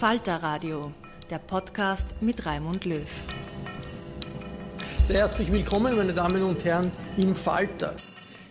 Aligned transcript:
Falter 0.00 0.36
Radio, 0.36 0.92
der 1.28 1.36
Podcast 1.36 2.22
mit 2.22 2.46
Raimund 2.46 2.86
Löw. 2.86 3.04
Sehr 5.04 5.18
herzlich 5.18 5.52
willkommen, 5.52 5.94
meine 5.94 6.14
Damen 6.14 6.42
und 6.42 6.64
Herren, 6.64 6.90
im 7.18 7.34
Falter. 7.34 7.94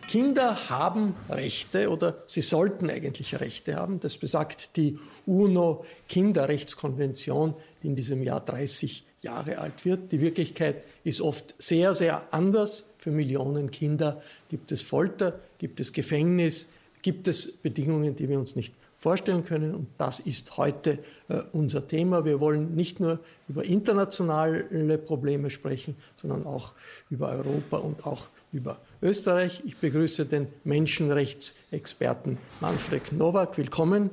Kinder 0.07 0.69
haben 0.69 1.15
Rechte 1.27 1.89
oder 1.89 2.23
sie 2.27 2.41
sollten 2.41 2.91
eigentlich 2.91 3.39
Rechte 3.39 3.77
haben. 3.77 3.99
Das 3.99 4.17
besagt 4.17 4.77
die 4.77 4.99
UNO-Kinderrechtskonvention, 5.25 7.55
die 7.81 7.87
in 7.87 7.95
diesem 7.95 8.21
Jahr 8.21 8.41
30 8.41 9.07
Jahre 9.23 9.57
alt 9.57 9.85
wird. 9.85 10.11
Die 10.11 10.21
Wirklichkeit 10.21 10.83
ist 11.03 11.19
oft 11.19 11.55
sehr, 11.57 11.95
sehr 11.95 12.31
anders. 12.31 12.83
Für 12.97 13.09
Millionen 13.09 13.71
Kinder 13.71 14.21
gibt 14.49 14.71
es 14.71 14.83
Folter, 14.83 15.39
gibt 15.57 15.79
es 15.79 15.93
Gefängnis, 15.93 16.69
gibt 17.01 17.27
es 17.27 17.51
Bedingungen, 17.51 18.15
die 18.15 18.29
wir 18.29 18.37
uns 18.37 18.55
nicht 18.55 18.75
vorstellen 18.99 19.45
können. 19.45 19.73
Und 19.73 19.87
das 19.97 20.19
ist 20.19 20.57
heute 20.57 20.99
äh, 21.29 21.41
unser 21.53 21.87
Thema. 21.87 22.25
Wir 22.25 22.39
wollen 22.39 22.75
nicht 22.75 22.99
nur 22.99 23.19
über 23.47 23.63
internationale 23.63 24.97
Probleme 24.97 25.49
sprechen, 25.49 25.95
sondern 26.15 26.45
auch 26.45 26.73
über 27.09 27.29
Europa 27.29 27.77
und 27.77 28.05
auch 28.05 28.27
über 28.51 28.77
Österreich. 29.01 29.61
Ich 29.65 29.77
begrüße 29.77 30.25
den 30.25 30.47
Menschenrechtsexperten 30.65 32.37
Manfred 32.59 33.13
Nowak. 33.13 33.57
Willkommen. 33.57 34.09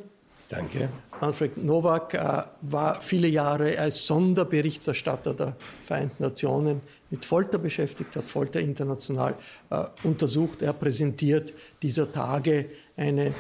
Danke. 0.49 0.89
Manfred 1.21 1.57
Nowak 1.57 2.15
äh, 2.15 2.43
war 2.63 3.01
viele 3.01 3.27
Jahre 3.27 3.77
als 3.79 4.07
Sonderberichterstatter 4.07 5.35
der 5.35 5.57
Vereinten 5.83 6.23
Nationen 6.23 6.81
mit 7.11 7.25
Folter 7.25 7.59
beschäftigt, 7.59 8.15
hat 8.15 8.25
Folter 8.25 8.61
international 8.61 9.35
äh, 9.71 9.85
untersucht. 10.05 10.63
Er 10.63 10.75
präsentiert 10.75 11.53
dieser 11.83 12.13
Tage 12.13 12.67
eine 12.97 13.35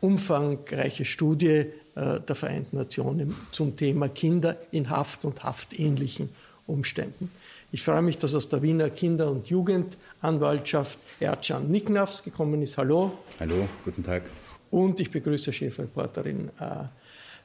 umfangreiche 0.00 1.04
Studie 1.04 1.66
äh, 1.94 2.20
der 2.20 2.36
Vereinten 2.36 2.76
Nationen 2.76 3.34
zum 3.50 3.76
Thema 3.76 4.08
Kinder 4.08 4.56
in 4.70 4.90
Haft 4.90 5.24
und 5.24 5.42
haftähnlichen 5.42 6.30
Umständen. 6.66 7.30
Ich 7.70 7.82
freue 7.82 8.02
mich, 8.02 8.16
dass 8.18 8.34
aus 8.34 8.48
der 8.48 8.62
Wiener 8.62 8.90
Kinder- 8.90 9.30
und 9.30 9.48
Jugendanwaltschaft 9.48 10.98
Ercan 11.20 11.70
Niknavs 11.70 12.22
gekommen 12.22 12.62
ist. 12.62 12.78
Hallo. 12.78 13.12
Hallo, 13.40 13.68
guten 13.84 14.02
Tag. 14.02 14.22
Und 14.70 15.00
ich 15.00 15.10
begrüße 15.10 15.52
Chefreporterin 15.52 16.50
äh, 16.60 16.84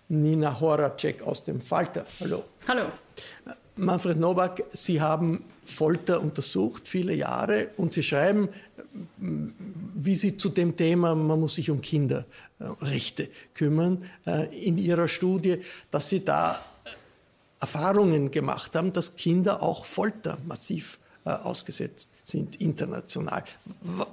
Nina 0.09 0.59
Horacek 0.59 1.21
aus 1.23 1.43
dem 1.43 1.59
Falter. 1.59 2.05
Hallo. 2.19 2.43
Hallo. 2.67 2.85
Manfred 3.75 4.19
Nowak, 4.19 4.63
Sie 4.69 5.01
haben 5.01 5.43
Folter 5.63 6.21
untersucht, 6.21 6.87
viele 6.87 7.13
Jahre, 7.13 7.69
und 7.77 7.93
Sie 7.93 8.03
schreiben, 8.03 8.49
wie 9.17 10.15
Sie 10.15 10.37
zu 10.37 10.49
dem 10.49 10.75
Thema, 10.75 11.15
man 11.15 11.39
muss 11.39 11.55
sich 11.55 11.69
um 11.69 11.81
Kinderrechte 11.81 13.29
kümmern, 13.53 14.03
äh, 14.25 14.67
in 14.67 14.77
Ihrer 14.77 15.07
Studie, 15.07 15.59
dass 15.89 16.09
Sie 16.09 16.23
da 16.23 16.59
Erfahrungen 17.59 18.29
gemacht 18.29 18.75
haben, 18.75 18.93
dass 18.93 19.15
Kinder 19.15 19.63
auch 19.63 19.85
Folter 19.85 20.37
massiv 20.45 20.99
äh, 21.25 21.29
ausgesetzt 21.29 22.09
sind, 22.25 22.59
international. 22.61 23.43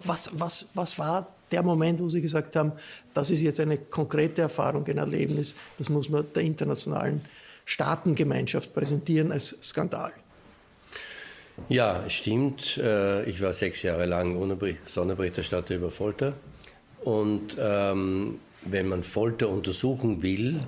Was, 0.05 0.31
was, 0.35 0.69
was 0.75 0.99
war 0.99 1.27
der 1.51 1.63
Moment, 1.63 2.01
wo 2.01 2.09
Sie 2.09 2.23
gesagt 2.23 2.57
haben, 2.57 2.73
das 3.13 3.31
ist 3.31 3.41
jetzt 3.41 3.61
eine 3.61 3.77
konkrete 3.77 4.43
Erfahrung, 4.43 4.87
ein 4.87 4.99
Erlebnis, 4.99 5.55
das 5.79 5.89
muss 5.89 6.09
man 6.09 6.25
der 6.35 6.43
internationalen 6.43 7.23
Staatengemeinschaft 7.65 8.75
präsentieren 8.75 9.33
als 9.33 9.57
Skandal. 9.63 10.13
Ja, 11.69 12.09
stimmt. 12.09 12.79
Äh, 12.79 13.25
ich 13.25 13.41
war 13.41 13.53
sechs 13.53 13.83
Jahre 13.83 14.07
lang 14.07 14.37
Sonderberichterstatter 14.87 15.75
über 15.75 15.91
Folter. 15.91 16.35
Und 17.05 17.57
ähm, 17.59 18.39
wenn 18.63 18.89
man 18.89 19.03
Folter 19.03 19.49
untersuchen 19.49 20.23
will, 20.23 20.61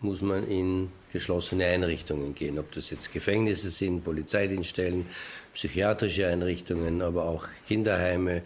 muss 0.00 0.22
man 0.22 0.46
in 0.46 0.90
geschlossene 1.12 1.66
Einrichtungen 1.66 2.34
gehen. 2.34 2.58
Ob 2.58 2.72
das 2.72 2.90
jetzt 2.90 3.12
Gefängnisse 3.12 3.70
sind, 3.70 4.04
Polizeidienststellen, 4.04 5.06
psychiatrische 5.54 6.26
Einrichtungen, 6.26 7.02
aber 7.02 7.24
auch 7.24 7.46
Kinderheime, 7.66 8.42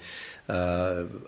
äh, 0.48 0.52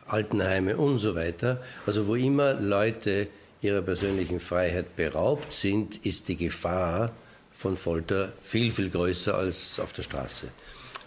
Altenheime 0.06 0.76
und 0.76 0.98
so 0.98 1.14
weiter. 1.14 1.62
Also 1.86 2.06
wo 2.06 2.14
immer 2.14 2.54
Leute 2.54 3.28
ihrer 3.62 3.82
persönlichen 3.82 4.40
Freiheit 4.40 4.96
beraubt 4.96 5.52
sind, 5.52 6.04
ist 6.04 6.28
die 6.28 6.36
Gefahr 6.36 7.12
von 7.52 7.76
Folter 7.76 8.32
viel, 8.42 8.72
viel 8.72 8.90
größer 8.90 9.34
als 9.34 9.78
auf 9.80 9.92
der 9.92 10.02
Straße. 10.02 10.48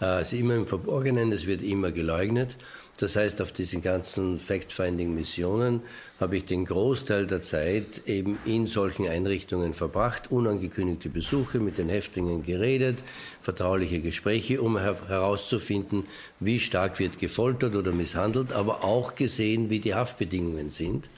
Äh, 0.00 0.20
es 0.20 0.32
ist 0.32 0.38
immer 0.38 0.54
im 0.54 0.66
Verborgenen, 0.66 1.32
es 1.32 1.46
wird 1.46 1.62
immer 1.62 1.90
geleugnet. 1.90 2.56
Das 2.98 3.16
heißt, 3.16 3.42
auf 3.42 3.50
diesen 3.50 3.82
ganzen 3.82 4.38
Fact-Finding-Missionen 4.38 5.82
habe 6.20 6.36
ich 6.36 6.44
den 6.44 6.64
Großteil 6.64 7.26
der 7.26 7.42
Zeit 7.42 8.02
eben 8.06 8.38
in 8.44 8.68
solchen 8.68 9.08
Einrichtungen 9.08 9.74
verbracht, 9.74 10.30
unangekündigte 10.30 11.08
Besuche 11.08 11.58
mit 11.58 11.76
den 11.76 11.88
Häftlingen 11.88 12.44
geredet, 12.44 13.02
vertrauliche 13.42 13.98
Gespräche, 13.98 14.62
um 14.62 14.78
herauszufinden, 14.78 16.04
wie 16.38 16.60
stark 16.60 17.00
wird 17.00 17.18
gefoltert 17.18 17.74
oder 17.74 17.90
misshandelt, 17.90 18.52
aber 18.52 18.84
auch 18.84 19.16
gesehen, 19.16 19.70
wie 19.70 19.80
die 19.80 19.96
Haftbedingungen 19.96 20.70
sind 20.70 21.08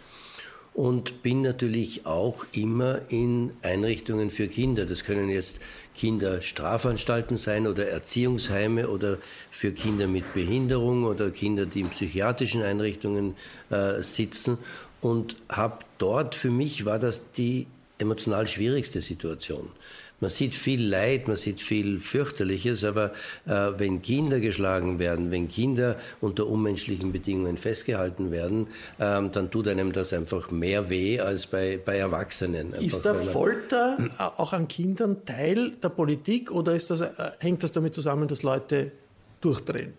und 0.76 1.22
bin 1.22 1.40
natürlich 1.40 2.04
auch 2.04 2.44
immer 2.52 3.00
in 3.08 3.50
Einrichtungen 3.62 4.28
für 4.28 4.46
Kinder. 4.46 4.84
Das 4.84 5.04
können 5.04 5.30
jetzt 5.30 5.56
Kinderstrafanstalten 5.94 7.38
sein 7.38 7.66
oder 7.66 7.88
Erziehungsheime 7.88 8.88
oder 8.88 9.16
für 9.50 9.72
Kinder 9.72 10.06
mit 10.06 10.34
Behinderung 10.34 11.04
oder 11.04 11.30
Kinder, 11.30 11.64
die 11.64 11.80
in 11.80 11.88
psychiatrischen 11.88 12.60
Einrichtungen 12.60 13.36
äh, 13.70 14.02
sitzen 14.02 14.58
und 15.00 15.36
habe 15.48 15.78
dort, 15.96 16.34
für 16.34 16.50
mich 16.50 16.84
war 16.84 16.98
das 16.98 17.32
die 17.32 17.66
emotional 17.96 18.46
schwierigste 18.46 19.00
Situation, 19.00 19.70
Man 20.18 20.30
sieht 20.30 20.54
viel 20.54 20.82
Leid, 20.82 21.28
man 21.28 21.36
sieht 21.36 21.60
viel 21.60 22.00
fürchterliches, 22.00 22.84
aber 22.84 23.12
äh, 23.44 23.50
wenn 23.76 24.00
Kinder 24.00 24.40
geschlagen 24.40 24.98
werden, 24.98 25.30
wenn 25.30 25.48
Kinder 25.48 25.96
unter 26.22 26.46
unmenschlichen 26.46 27.12
Bedingungen 27.12 27.58
festgehalten 27.58 28.30
werden, 28.30 28.68
ähm, 28.98 29.30
dann 29.30 29.50
tut 29.50 29.68
einem 29.68 29.92
das 29.92 30.14
einfach 30.14 30.50
mehr 30.50 30.88
weh 30.88 31.20
als 31.20 31.46
bei, 31.46 31.78
bei 31.84 31.98
Erwachsenen. 31.98 32.72
Einfach, 32.72 32.86
ist 32.86 33.04
der 33.04 33.14
Folter 33.14 33.98
auch 34.18 34.54
an 34.54 34.68
Kindern 34.68 35.26
Teil 35.26 35.72
der 35.82 35.90
Politik 35.90 36.50
oder 36.50 36.74
ist 36.74 36.88
das, 36.88 37.02
äh, 37.02 37.10
hängt 37.40 37.62
das 37.62 37.72
damit 37.72 37.94
zusammen, 37.94 38.26
dass 38.26 38.42
Leute 38.42 38.92
durchdrehen? 39.42 39.92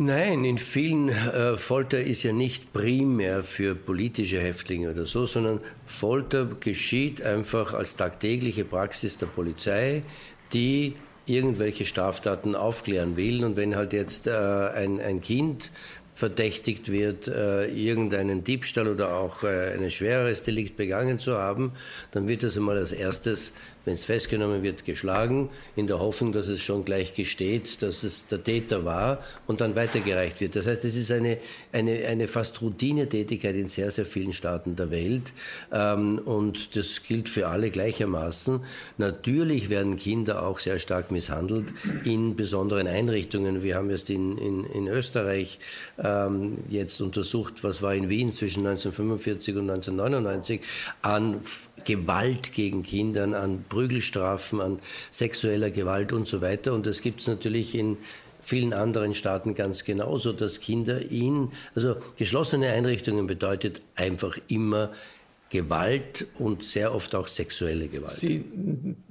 Nein, 0.00 0.44
in 0.44 0.58
vielen 0.58 1.08
äh, 1.08 1.56
Folter 1.56 2.00
ist 2.00 2.22
ja 2.22 2.32
nicht 2.32 2.72
primär 2.72 3.42
für 3.42 3.74
politische 3.74 4.38
Häftlinge 4.38 4.92
oder 4.92 5.06
so, 5.06 5.26
sondern 5.26 5.58
Folter 5.86 6.46
geschieht 6.60 7.20
einfach 7.22 7.74
als 7.74 7.96
tagtägliche 7.96 8.64
Praxis 8.64 9.18
der 9.18 9.26
Polizei, 9.26 10.04
die 10.52 10.94
irgendwelche 11.26 11.84
Straftaten 11.84 12.54
aufklären 12.54 13.16
will. 13.16 13.44
Und 13.44 13.56
wenn 13.56 13.74
halt 13.74 13.92
jetzt 13.92 14.28
äh, 14.28 14.30
ein, 14.30 15.00
ein 15.00 15.20
Kind 15.20 15.72
verdächtigt 16.14 16.92
wird, 16.92 17.26
äh, 17.26 17.66
irgendeinen 17.66 18.44
Diebstahl 18.44 18.86
oder 18.86 19.16
auch 19.16 19.42
äh, 19.42 19.72
ein 19.72 19.90
schwereres 19.90 20.44
Delikt 20.44 20.76
begangen 20.76 21.18
zu 21.18 21.38
haben, 21.38 21.72
dann 22.12 22.28
wird 22.28 22.44
das 22.44 22.56
einmal 22.56 22.76
als 22.76 22.92
erstes 22.92 23.52
wenn 23.88 23.94
es 23.94 24.04
festgenommen 24.04 24.62
wird, 24.62 24.84
geschlagen, 24.84 25.48
in 25.74 25.86
der 25.86 25.98
Hoffnung, 25.98 26.32
dass 26.34 26.46
es 26.48 26.60
schon 26.60 26.84
gleich 26.84 27.14
gesteht, 27.14 27.80
dass 27.80 28.02
es 28.02 28.26
der 28.26 28.44
Täter 28.44 28.84
war 28.84 29.20
und 29.46 29.62
dann 29.62 29.76
weitergereicht 29.76 30.42
wird. 30.42 30.56
Das 30.56 30.66
heißt, 30.66 30.84
es 30.84 30.94
ist 30.94 31.10
eine, 31.10 31.38
eine, 31.72 32.04
eine 32.06 32.28
fast 32.28 32.60
Routinetätigkeit 32.60 33.56
in 33.56 33.66
sehr, 33.66 33.90
sehr 33.90 34.04
vielen 34.04 34.34
Staaten 34.34 34.76
der 34.76 34.90
Welt 34.90 35.32
ähm, 35.72 36.18
und 36.18 36.76
das 36.76 37.02
gilt 37.02 37.30
für 37.30 37.48
alle 37.48 37.70
gleichermaßen. 37.70 38.60
Natürlich 38.98 39.70
werden 39.70 39.96
Kinder 39.96 40.42
auch 40.46 40.58
sehr 40.58 40.78
stark 40.78 41.10
misshandelt 41.10 41.72
in 42.04 42.36
besonderen 42.36 42.88
Einrichtungen. 42.88 43.62
Wir 43.62 43.76
haben 43.76 43.88
erst 43.88 44.10
in, 44.10 44.36
in, 44.36 44.64
in 44.64 44.86
Österreich 44.86 45.60
ähm, 45.98 46.58
jetzt 46.68 47.00
untersucht, 47.00 47.64
was 47.64 47.80
war 47.80 47.94
in 47.94 48.10
Wien 48.10 48.32
zwischen 48.32 48.66
1945 48.66 49.56
und 49.56 49.70
1999 49.70 50.60
an 51.00 51.40
Gewalt 51.84 52.52
gegen 52.52 52.82
Kinder, 52.82 53.22
an 53.22 53.64
Prügelstrafen, 53.78 54.60
an 54.60 54.80
sexueller 55.12 55.70
Gewalt 55.70 56.12
und 56.12 56.26
so 56.26 56.40
weiter. 56.40 56.72
Und 56.72 56.84
das 56.84 57.00
gibt 57.00 57.20
es 57.20 57.28
natürlich 57.28 57.76
in 57.76 57.96
vielen 58.42 58.72
anderen 58.72 59.14
Staaten 59.14 59.54
ganz 59.54 59.84
genauso, 59.84 60.32
dass 60.32 60.58
Kinder 60.58 61.00
in, 61.12 61.52
also 61.76 61.94
geschlossene 62.16 62.72
Einrichtungen 62.72 63.28
bedeutet 63.28 63.80
einfach 63.94 64.36
immer 64.48 64.90
Gewalt 65.50 66.26
und 66.40 66.64
sehr 66.64 66.92
oft 66.92 67.14
auch 67.14 67.28
sexuelle 67.28 67.86
Gewalt. 67.86 68.10
Sie 68.10 68.44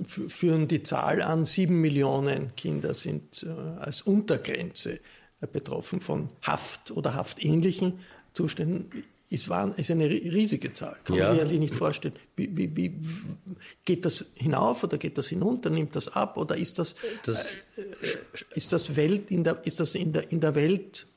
führen 0.05 0.67
die 0.67 0.83
Zahl 0.83 1.21
an, 1.21 1.45
sieben 1.45 1.79
Millionen 1.79 2.53
Kinder 2.57 2.93
sind 2.93 3.43
äh, 3.43 3.79
als 3.79 4.01
Untergrenze 4.01 4.99
äh, 5.39 5.47
betroffen 5.49 6.01
von 6.01 6.29
Haft 6.41 6.91
oder 6.91 7.15
haftähnlichen 7.15 7.99
Zuständen 8.33 8.89
ist, 9.29 9.49
ist 9.75 9.91
eine 9.91 10.09
riesige 10.09 10.73
Zahl. 10.73 10.95
Kann 11.03 11.17
ja. 11.17 11.25
man 11.25 11.33
sich 11.33 11.41
eigentlich 11.41 11.59
nicht 11.59 11.73
vorstellen. 11.73 12.13
Wie, 12.37 12.55
wie, 12.55 12.73
wie, 12.77 12.93
geht 13.83 14.05
das 14.05 14.25
hinauf 14.35 14.85
oder 14.85 14.97
geht 14.97 15.17
das 15.17 15.27
hinunter? 15.27 15.69
Nimmt 15.69 15.97
das 15.97 16.07
ab 16.07 16.37
oder 16.37 16.55
ist 16.55 16.79
das, 16.79 16.95
das 17.25 17.57
äh, 17.75 17.81
ist 18.55 18.71
das 18.71 18.95
Welt 18.95 19.29
in 19.29 19.43
der, 19.43 19.65
ist 19.65 19.81
das 19.81 19.95
in 19.95 20.13
der, 20.13 20.31
in 20.31 20.39
der 20.39 20.55
Welt 20.55 21.07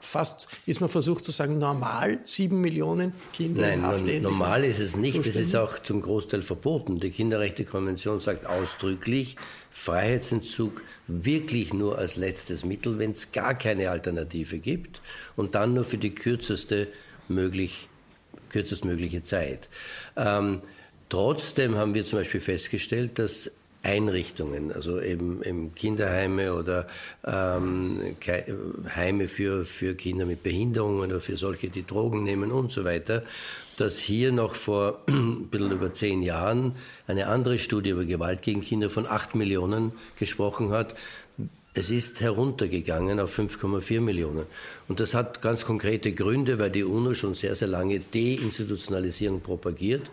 fast, 0.00 0.48
ist 0.64 0.80
man 0.80 0.88
versucht 0.88 1.26
zu 1.26 1.30
sagen, 1.30 1.58
normal? 1.58 2.20
Sieben 2.24 2.62
Millionen 2.62 3.12
Kinder 3.34 3.76
Nein, 3.76 4.06
in 4.06 4.22
normal 4.22 4.64
ist 4.64 4.80
es 4.80 4.96
nicht. 4.96 5.16
Zustände? 5.16 5.38
Das 5.38 5.48
ist 5.48 5.54
auch 5.54 5.78
zum 5.80 6.00
Großteil 6.00 6.40
verboten. 6.40 7.00
Die 7.00 7.10
Kinderrechtekonvention 7.10 8.20
sagt 8.20 8.46
ausdrücklich, 8.46 9.36
Freiheitsentzug 9.70 10.82
wirklich 11.06 11.74
nur 11.74 11.98
als 11.98 12.16
letztes 12.16 12.64
Mittel, 12.64 12.98
wenn 12.98 13.10
es 13.10 13.32
gar 13.32 13.54
keine 13.54 13.90
Alternative 13.90 14.58
gibt 14.58 15.02
und 15.36 15.54
dann 15.54 15.74
nur 15.74 15.84
für 15.84 15.98
die 15.98 16.14
kürzeste 16.14 16.88
möglich, 17.28 17.88
kürzestmögliche 18.50 19.22
Zeit. 19.22 19.68
Ähm, 20.16 20.62
trotzdem 21.08 21.76
haben 21.76 21.94
wir 21.94 22.04
zum 22.04 22.18
Beispiel 22.18 22.40
festgestellt, 22.40 23.18
dass 23.18 23.50
Einrichtungen, 23.82 24.72
also 24.72 25.00
eben, 25.00 25.42
eben 25.42 25.74
Kinderheime 25.74 26.54
oder 26.54 26.86
ähm, 27.24 28.16
Heime 28.94 29.28
für, 29.28 29.64
für 29.64 29.94
Kinder 29.94 30.26
mit 30.26 30.42
Behinderungen 30.42 31.10
oder 31.10 31.20
für 31.20 31.36
solche, 31.36 31.68
die 31.68 31.86
Drogen 31.86 32.24
nehmen 32.24 32.50
und 32.50 32.72
so 32.72 32.84
weiter, 32.84 33.22
dass 33.76 33.98
hier 33.98 34.32
noch 34.32 34.54
vor 34.54 35.00
ein 35.08 35.46
bisschen 35.48 35.70
über 35.70 35.92
zehn 35.92 36.22
Jahren 36.22 36.72
eine 37.06 37.28
andere 37.28 37.58
Studie 37.58 37.90
über 37.90 38.04
Gewalt 38.04 38.42
gegen 38.42 38.60
Kinder 38.60 38.90
von 38.90 39.06
acht 39.06 39.34
Millionen 39.36 39.92
gesprochen 40.18 40.70
hat, 40.70 40.96
es 41.78 41.90
ist 41.90 42.20
heruntergegangen 42.20 43.20
auf 43.20 43.38
5,4 43.38 44.00
Millionen. 44.00 44.46
Und 44.88 44.98
das 44.98 45.14
hat 45.14 45.40
ganz 45.40 45.64
konkrete 45.64 46.12
Gründe, 46.12 46.58
weil 46.58 46.70
die 46.70 46.82
UNO 46.82 47.14
schon 47.14 47.34
sehr, 47.34 47.54
sehr 47.54 47.68
lange 47.68 48.00
Deinstitutionalisierung 48.00 49.40
propagiert. 49.42 50.10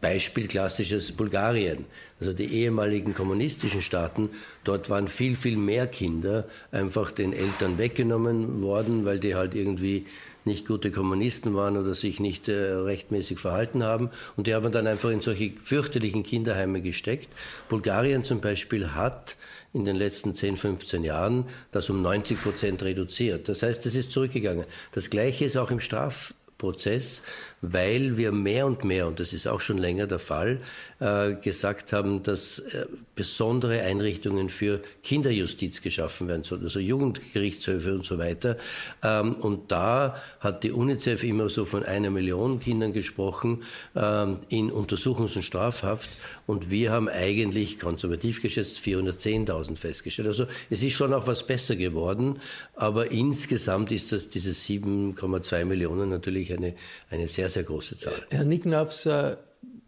Beispiel 0.00 0.48
klassisches 0.48 1.12
Bulgarien. 1.12 1.84
Also 2.18 2.32
die 2.32 2.46
ehemaligen 2.46 3.14
kommunistischen 3.14 3.82
Staaten, 3.82 4.30
dort 4.64 4.88
waren 4.88 5.08
viel, 5.08 5.36
viel 5.36 5.58
mehr 5.58 5.86
Kinder 5.86 6.46
einfach 6.72 7.10
den 7.10 7.34
Eltern 7.34 7.76
weggenommen 7.76 8.62
worden, 8.62 9.04
weil 9.04 9.18
die 9.18 9.34
halt 9.34 9.54
irgendwie 9.54 10.06
nicht 10.46 10.66
gute 10.66 10.90
Kommunisten 10.90 11.54
waren 11.54 11.76
oder 11.76 11.94
sich 11.94 12.20
nicht 12.20 12.48
äh, 12.48 12.54
rechtmäßig 12.54 13.38
verhalten 13.38 13.82
haben. 13.82 14.10
Und 14.36 14.46
die 14.46 14.54
haben 14.54 14.72
dann 14.72 14.86
einfach 14.86 15.10
in 15.10 15.20
solche 15.20 15.52
fürchterlichen 15.62 16.22
Kinderheime 16.22 16.80
gesteckt. 16.80 17.28
Bulgarien 17.68 18.24
zum 18.24 18.40
Beispiel 18.40 18.94
hat 18.94 19.36
in 19.76 19.84
den 19.84 19.96
letzten 19.96 20.34
10, 20.34 20.56
15 20.56 21.04
Jahren 21.04 21.44
das 21.70 21.90
um 21.90 22.02
90 22.02 22.42
Prozent 22.42 22.82
reduziert. 22.82 23.48
Das 23.48 23.62
heißt, 23.62 23.84
es 23.86 23.94
ist 23.94 24.10
zurückgegangen. 24.10 24.64
Das 24.92 25.10
Gleiche 25.10 25.44
ist 25.44 25.56
auch 25.56 25.70
im 25.70 25.80
Strafprozess 25.80 27.22
weil 27.62 28.16
wir 28.16 28.32
mehr 28.32 28.66
und 28.66 28.84
mehr, 28.84 29.06
und 29.06 29.18
das 29.18 29.32
ist 29.32 29.46
auch 29.46 29.60
schon 29.60 29.78
länger 29.78 30.06
der 30.06 30.18
Fall, 30.18 30.60
äh, 31.00 31.34
gesagt 31.34 31.92
haben, 31.92 32.22
dass 32.22 32.58
äh, 32.58 32.86
besondere 33.14 33.82
Einrichtungen 33.82 34.50
für 34.50 34.80
Kinderjustiz 35.02 35.82
geschaffen 35.82 36.28
werden 36.28 36.42
sollen, 36.42 36.62
also 36.62 36.80
Jugendgerichtshöfe 36.80 37.94
und 37.94 38.04
so 38.04 38.18
weiter. 38.18 38.56
Ähm, 39.02 39.34
und 39.34 39.72
da 39.72 40.22
hat 40.40 40.64
die 40.64 40.72
UNICEF 40.72 41.24
immer 41.24 41.48
so 41.48 41.64
von 41.64 41.84
einer 41.84 42.10
Million 42.10 42.60
Kindern 42.60 42.92
gesprochen 42.92 43.62
ähm, 43.94 44.38
in 44.48 44.70
Untersuchungs- 44.70 45.36
und 45.36 45.42
Strafhaft. 45.42 46.10
Und 46.46 46.70
wir 46.70 46.92
haben 46.92 47.08
eigentlich 47.08 47.78
konservativ 47.78 48.40
geschätzt 48.40 48.78
410.000 48.78 49.76
festgestellt. 49.76 50.28
Also 50.28 50.46
es 50.70 50.82
ist 50.82 50.92
schon 50.92 51.12
auch 51.12 51.26
was 51.26 51.46
besser 51.46 51.74
geworden, 51.74 52.40
aber 52.74 53.10
insgesamt 53.10 53.90
ist 53.90 54.12
das 54.12 54.28
diese 54.28 54.52
7,2 54.52 55.64
Millionen 55.64 56.08
natürlich 56.08 56.52
eine, 56.52 56.74
eine 57.10 57.26
sehr, 57.26 57.45
sehr 57.48 57.64
große 57.64 57.96
Zahl. 57.96 58.14
Herr 58.30 58.44
Nicknaufs, 58.44 59.06
äh, 59.06 59.36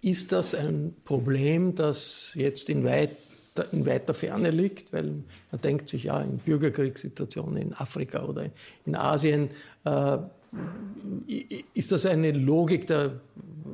ist 0.00 0.32
das 0.32 0.54
ein 0.54 0.94
Problem, 1.04 1.74
das 1.74 2.32
jetzt 2.34 2.68
in, 2.68 2.84
weit, 2.84 3.16
in 3.72 3.84
weiter 3.86 4.14
Ferne 4.14 4.50
liegt? 4.50 4.92
Weil 4.92 5.24
man 5.50 5.60
denkt 5.62 5.88
sich 5.88 6.04
ja 6.04 6.20
in 6.20 6.38
Bürgerkriegssituationen 6.38 7.56
in 7.56 7.72
Afrika 7.74 8.24
oder 8.24 8.48
in 8.86 8.94
Asien, 8.94 9.50
äh, 9.84 10.18
ist 11.74 11.92
das 11.92 12.06
eine 12.06 12.32
Logik 12.32 12.86
der, 12.86 13.20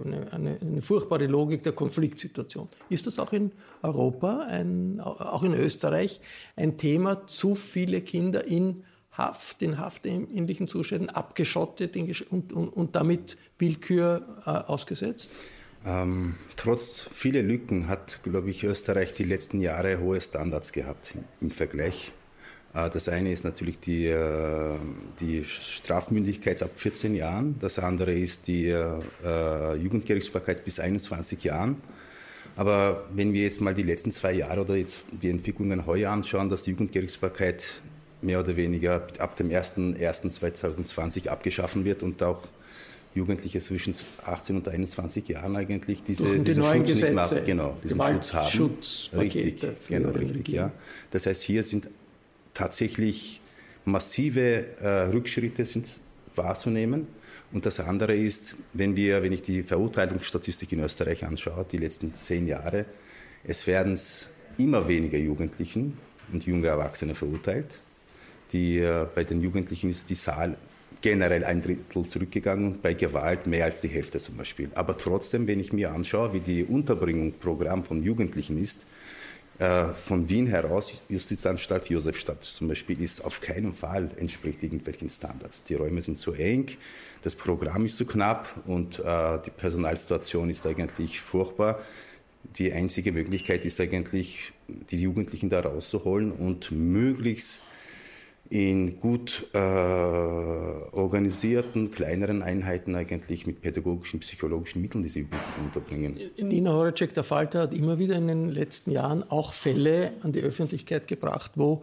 eine, 0.04 0.32
eine, 0.32 0.58
eine, 0.60 0.82
furchtbare 0.82 1.26
Logik 1.26 1.62
der 1.62 1.72
Konfliktsituation. 1.72 2.68
Ist 2.88 3.06
das 3.06 3.18
auch 3.18 3.32
in 3.32 3.52
Europa, 3.82 4.40
ein, 4.40 5.00
auch 5.00 5.44
in 5.44 5.54
Österreich 5.54 6.20
ein 6.56 6.76
Thema, 6.76 7.26
zu 7.26 7.54
viele 7.54 8.00
Kinder 8.00 8.44
in 8.44 8.82
Haft, 9.14 9.62
in 9.62 9.78
haftähnlichen 9.78 10.68
Zuständen, 10.68 11.08
abgeschottet 11.08 11.96
und, 11.96 12.52
und, 12.52 12.68
und 12.68 12.96
damit 12.96 13.36
Willkür 13.58 14.40
äh, 14.44 14.50
ausgesetzt? 14.50 15.30
Ähm, 15.86 16.34
trotz 16.56 17.08
vieler 17.12 17.42
Lücken 17.42 17.88
hat, 17.88 18.20
glaube 18.22 18.50
ich, 18.50 18.64
Österreich 18.64 19.14
die 19.14 19.24
letzten 19.24 19.60
Jahre 19.60 20.00
hohe 20.00 20.20
Standards 20.20 20.72
gehabt 20.72 21.14
im 21.40 21.50
Vergleich. 21.50 22.12
Äh, 22.74 22.90
das 22.90 23.08
eine 23.08 23.32
ist 23.32 23.44
natürlich 23.44 23.78
die, 23.78 24.06
äh, 24.06 24.76
die 25.20 25.44
Strafmündigkeit 25.44 26.62
ab 26.62 26.70
14 26.76 27.14
Jahren. 27.14 27.56
Das 27.60 27.78
andere 27.78 28.12
ist 28.12 28.46
die 28.46 28.68
äh, 28.68 29.74
Jugendgerichtsbarkeit 29.76 30.64
bis 30.64 30.80
21 30.80 31.44
Jahren. 31.44 31.76
Aber 32.56 33.04
wenn 33.12 33.32
wir 33.32 33.42
jetzt 33.42 33.60
mal 33.60 33.74
die 33.74 33.82
letzten 33.82 34.10
zwei 34.10 34.32
Jahre 34.32 34.60
oder 34.60 34.76
jetzt 34.76 35.04
die 35.10 35.28
Entwicklungen 35.28 35.86
heuer 35.86 36.10
anschauen, 36.10 36.48
dass 36.48 36.62
die 36.62 36.70
Jugendgerichtsbarkeit 36.70 37.82
mehr 38.24 38.40
oder 38.40 38.56
weniger 38.56 39.06
ab 39.18 39.36
dem 39.36 39.50
01.01.2020 39.50 41.28
abgeschaffen 41.28 41.84
wird 41.84 42.02
und 42.02 42.22
auch 42.22 42.42
Jugendliche 43.14 43.60
zwischen 43.60 43.94
18 44.24 44.56
und 44.56 44.68
21 44.68 45.28
Jahren 45.28 45.54
eigentlich 45.56 46.02
diese, 46.02 46.38
die 46.38 46.42
diesen 46.42 46.64
Schutz 46.64 46.88
Gesetze, 46.88 47.14
nicht 47.14 47.32
mehr, 47.32 47.40
genau, 47.42 47.76
diesen 47.82 48.00
Schutz 48.00 48.32
haben. 48.32 48.50
Schutzpakete 48.50 49.38
richtig, 49.38 49.88
genau, 49.88 50.08
richtig, 50.10 50.48
ja. 50.48 50.72
Das 51.12 51.26
heißt, 51.26 51.42
hier 51.42 51.62
sind 51.62 51.88
tatsächlich 52.54 53.40
massive 53.84 54.64
äh, 54.80 54.88
Rückschritte 55.12 55.64
sind 55.64 55.86
wahrzunehmen. 56.34 57.06
Und 57.52 57.66
das 57.66 57.78
andere 57.78 58.16
ist, 58.16 58.56
wenn 58.72 58.96
wir, 58.96 59.22
wenn 59.22 59.32
ich 59.32 59.42
die 59.42 59.62
Verurteilungsstatistik 59.62 60.72
in 60.72 60.80
Österreich 60.80 61.24
anschaue, 61.24 61.64
die 61.70 61.78
letzten 61.78 62.12
zehn 62.14 62.48
Jahre, 62.48 62.84
es 63.44 63.66
werden 63.66 63.98
immer 64.58 64.88
weniger 64.88 65.18
Jugendlichen 65.18 65.98
und 66.32 66.44
junge 66.46 66.66
Erwachsene 66.66 67.14
verurteilt. 67.14 67.78
Die, 68.54 68.78
äh, 68.78 69.06
bei 69.12 69.24
den 69.24 69.42
Jugendlichen 69.42 69.90
ist 69.90 70.08
die 70.08 70.14
Zahl 70.14 70.56
generell 71.02 71.44
ein 71.44 71.60
Drittel 71.60 72.06
zurückgegangen 72.06 72.78
bei 72.80 72.94
Gewalt 72.94 73.48
mehr 73.48 73.64
als 73.64 73.80
die 73.80 73.88
Hälfte 73.88 74.20
zum 74.20 74.36
Beispiel. 74.36 74.70
Aber 74.76 74.96
trotzdem, 74.96 75.48
wenn 75.48 75.58
ich 75.58 75.72
mir 75.72 75.90
anschaue, 75.90 76.32
wie 76.32 76.40
die 76.40 76.62
Unterbringungsprogramm 76.64 77.82
von 77.82 78.02
Jugendlichen 78.04 78.56
ist, 78.56 78.86
äh, 79.58 79.86
von 79.86 80.28
Wien 80.28 80.46
heraus, 80.46 80.94
Justizanstalt 81.08 81.90
Josefstadt 81.90 82.44
zum 82.44 82.68
Beispiel, 82.68 83.02
ist 83.02 83.24
auf 83.24 83.40
keinen 83.40 83.74
Fall 83.74 84.08
entspricht 84.18 84.62
irgendwelchen 84.62 85.08
Standards. 85.08 85.64
Die 85.64 85.74
Räume 85.74 86.00
sind 86.00 86.16
zu 86.16 86.32
eng, 86.32 86.68
das 87.22 87.34
Programm 87.34 87.84
ist 87.86 87.96
zu 87.96 88.06
knapp 88.06 88.62
und 88.66 89.00
äh, 89.00 89.38
die 89.44 89.50
Personalsituation 89.50 90.48
ist 90.48 90.64
eigentlich 90.64 91.20
furchtbar. 91.20 91.80
Die 92.56 92.72
einzige 92.72 93.10
Möglichkeit 93.10 93.64
ist 93.64 93.80
eigentlich, 93.80 94.52
die 94.68 95.00
Jugendlichen 95.00 95.50
da 95.50 95.60
rauszuholen 95.60 96.30
und 96.30 96.70
möglichst 96.70 97.62
in 98.54 99.00
gut 99.00 99.48
äh, 99.52 99.58
organisierten, 99.58 101.90
kleineren 101.90 102.40
Einheiten 102.40 102.94
eigentlich 102.94 103.48
mit 103.48 103.60
pädagogischen, 103.60 104.20
psychologischen 104.20 104.80
Mitteln 104.80 105.02
diese 105.02 105.18
Jugendlichen 105.18 105.64
unterbringen. 105.64 106.16
Nina 106.38 106.70
Horacek, 106.70 107.12
der 107.14 107.24
Falter, 107.24 107.62
hat 107.62 107.74
immer 107.74 107.98
wieder 107.98 108.14
in 108.14 108.28
den 108.28 108.50
letzten 108.50 108.92
Jahren 108.92 109.28
auch 109.28 109.54
Fälle 109.54 110.12
an 110.22 110.30
die 110.30 110.40
Öffentlichkeit 110.40 111.08
gebracht, 111.08 111.50
wo 111.56 111.82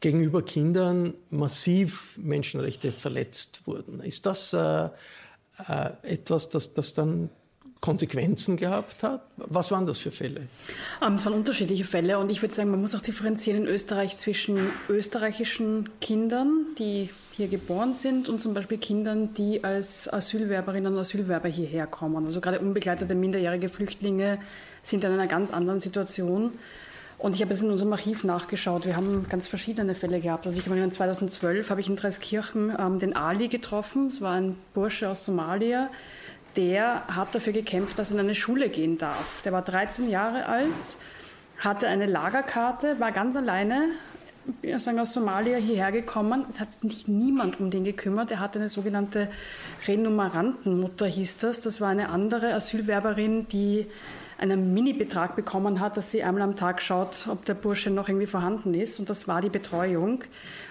gegenüber 0.00 0.42
Kindern 0.42 1.14
massiv 1.30 2.18
Menschenrechte 2.22 2.92
verletzt 2.92 3.66
wurden. 3.66 4.00
Ist 4.00 4.26
das 4.26 4.52
äh, 4.52 4.90
äh, 5.68 5.90
etwas, 6.02 6.50
das, 6.50 6.74
das 6.74 6.92
dann 6.92 7.30
Konsequenzen 7.80 8.56
gehabt 8.56 9.02
hat? 9.02 9.22
Was 9.36 9.70
waren 9.70 9.86
das 9.86 9.98
für 9.98 10.10
Fälle? 10.10 10.42
Ähm, 11.02 11.14
es 11.14 11.24
waren 11.24 11.34
unterschiedliche 11.34 11.84
Fälle 11.84 12.18
und 12.18 12.30
ich 12.30 12.42
würde 12.42 12.54
sagen, 12.54 12.70
man 12.70 12.80
muss 12.80 12.94
auch 12.94 13.00
differenzieren 13.00 13.62
in 13.62 13.66
Österreich 13.66 14.16
zwischen 14.16 14.70
österreichischen 14.88 15.88
Kindern, 16.00 16.66
die 16.78 17.10
hier 17.36 17.46
geboren 17.46 17.94
sind 17.94 18.28
und 18.28 18.40
zum 18.40 18.52
Beispiel 18.52 18.78
Kindern, 18.78 19.32
die 19.34 19.62
als 19.62 20.12
Asylwerberinnen 20.12 20.92
und 20.92 20.98
Asylwerber 20.98 21.48
hierher 21.48 21.86
kommen. 21.86 22.24
Also 22.24 22.40
gerade 22.40 22.58
unbegleitete 22.58 23.14
minderjährige 23.14 23.68
Flüchtlinge 23.68 24.40
sind 24.82 25.04
in 25.04 25.12
einer 25.12 25.28
ganz 25.28 25.52
anderen 25.52 25.78
Situation. 25.78 26.52
Und 27.18 27.34
ich 27.34 27.42
habe 27.42 27.52
jetzt 27.52 27.62
in 27.62 27.70
unserem 27.70 27.92
Archiv 27.92 28.24
nachgeschaut. 28.24 28.86
Wir 28.86 28.96
haben 28.96 29.26
ganz 29.28 29.48
verschiedene 29.48 29.94
Fälle 29.94 30.20
gehabt. 30.20 30.46
Also 30.46 30.58
ich 30.58 30.66
meine, 30.68 30.88
2012 30.88 31.70
habe 31.70 31.80
ich 31.80 31.88
in 31.88 31.96
Dreiskirchen 31.96 32.74
ähm, 32.78 32.98
den 32.98 33.14
Ali 33.14 33.48
getroffen. 33.48 34.06
Es 34.06 34.20
war 34.20 34.34
ein 34.34 34.56
Bursche 34.74 35.08
aus 35.08 35.24
Somalia, 35.24 35.90
der 36.56 37.06
hat 37.08 37.34
dafür 37.34 37.52
gekämpft, 37.52 37.98
dass 37.98 38.10
er 38.10 38.14
in 38.14 38.20
eine 38.26 38.34
Schule 38.34 38.68
gehen 38.68 38.98
darf. 38.98 39.42
Der 39.42 39.52
war 39.52 39.62
13 39.62 40.08
Jahre 40.08 40.46
alt, 40.46 40.96
hatte 41.58 41.88
eine 41.88 42.06
Lagerkarte, 42.06 43.00
war 43.00 43.12
ganz 43.12 43.36
alleine 43.36 43.88
sagen 44.76 44.98
aus 44.98 45.12
Somalia 45.12 45.58
hierher 45.58 45.92
gekommen. 45.92 46.46
Es 46.48 46.60
hat 46.60 46.72
sich 46.72 47.08
niemand 47.08 47.60
um 47.60 47.70
den 47.70 47.84
gekümmert. 47.84 48.30
Er 48.30 48.40
hatte 48.40 48.58
eine 48.58 48.68
sogenannte 48.68 49.28
Renumerantenmutter, 49.86 51.06
hieß 51.06 51.38
das. 51.38 51.60
Das 51.60 51.80
war 51.80 51.88
eine 51.88 52.08
andere 52.08 52.54
Asylwerberin, 52.54 53.46
die 53.48 53.86
einen 54.38 54.72
Mini-Betrag 54.72 55.34
bekommen 55.34 55.80
hat, 55.80 55.96
dass 55.96 56.12
sie 56.12 56.22
einmal 56.22 56.42
am 56.42 56.54
Tag 56.54 56.80
schaut, 56.80 57.26
ob 57.28 57.44
der 57.44 57.54
Bursche 57.54 57.90
noch 57.90 58.08
irgendwie 58.08 58.26
vorhanden 58.26 58.72
ist. 58.72 59.00
Und 59.00 59.10
das 59.10 59.26
war 59.26 59.40
die 59.40 59.48
Betreuung. 59.48 60.22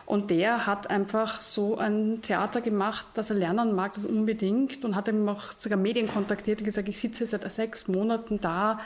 Und 0.06 0.32
der 0.32 0.66
hat 0.66 0.90
einfach 0.90 1.42
so 1.42 1.78
ein 1.78 2.22
Theater 2.22 2.62
gemacht, 2.62 3.06
dass 3.14 3.30
er 3.30 3.36
lernen 3.36 3.76
mag, 3.76 3.94
das 3.94 4.06
unbedingt. 4.06 4.86
Und 4.86 4.96
hat 4.96 5.10
dann 5.10 5.28
auch 5.28 5.52
sogar 5.52 5.78
Medien 5.78 6.08
kontaktiert 6.08 6.62
und 6.62 6.66
gesagt, 6.66 6.88
ich 6.88 6.98
sitze 6.98 7.26
seit 7.26 7.50
sechs 7.52 7.90
Monaten 7.90 8.40
da. 8.40 8.80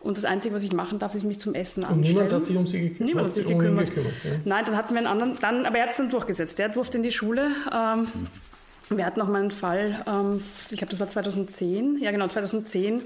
Und 0.00 0.16
das 0.16 0.24
Einzige, 0.24 0.54
was 0.54 0.62
ich 0.62 0.72
machen 0.72 1.00
darf, 1.00 1.14
ist 1.14 1.24
mich 1.24 1.40
zum 1.40 1.54
Essen 1.54 1.84
anstellen. 1.84 2.04
Und 2.04 2.08
niemand 2.08 2.32
hat 2.32 2.46
sich 2.46 2.56
um 2.56 2.66
sie 2.66 2.80
gekümmert? 2.80 3.08
Niemand 3.08 3.26
hat 3.26 3.34
sich 3.34 3.46
um 3.46 3.58
gekümmert. 3.58 3.86
gekümmert 3.88 4.14
ja. 4.24 4.30
Nein, 4.44 4.64
dann 4.64 4.76
hatten 4.76 4.94
wir 4.94 4.98
einen 4.98 5.08
anderen, 5.08 5.38
dann, 5.40 5.66
aber 5.66 5.76
er 5.76 5.82
hat 5.82 5.90
es 5.90 5.96
dann 5.96 6.08
durchgesetzt. 6.08 6.58
Der 6.58 6.68
durfte 6.68 6.98
in 6.98 7.02
die 7.02 7.10
Schule. 7.10 7.50
Ähm, 7.72 8.06
wir 8.90 9.04
hatten 9.04 9.20
noch 9.20 9.28
mal 9.28 9.40
einen 9.40 9.50
Fall, 9.50 10.02
ähm, 10.06 10.40
ich 10.70 10.76
glaube, 10.76 10.90
das 10.90 11.00
war 11.00 11.08
2010. 11.08 11.98
Ja, 12.00 12.10
genau, 12.12 12.28
2010 12.28 13.02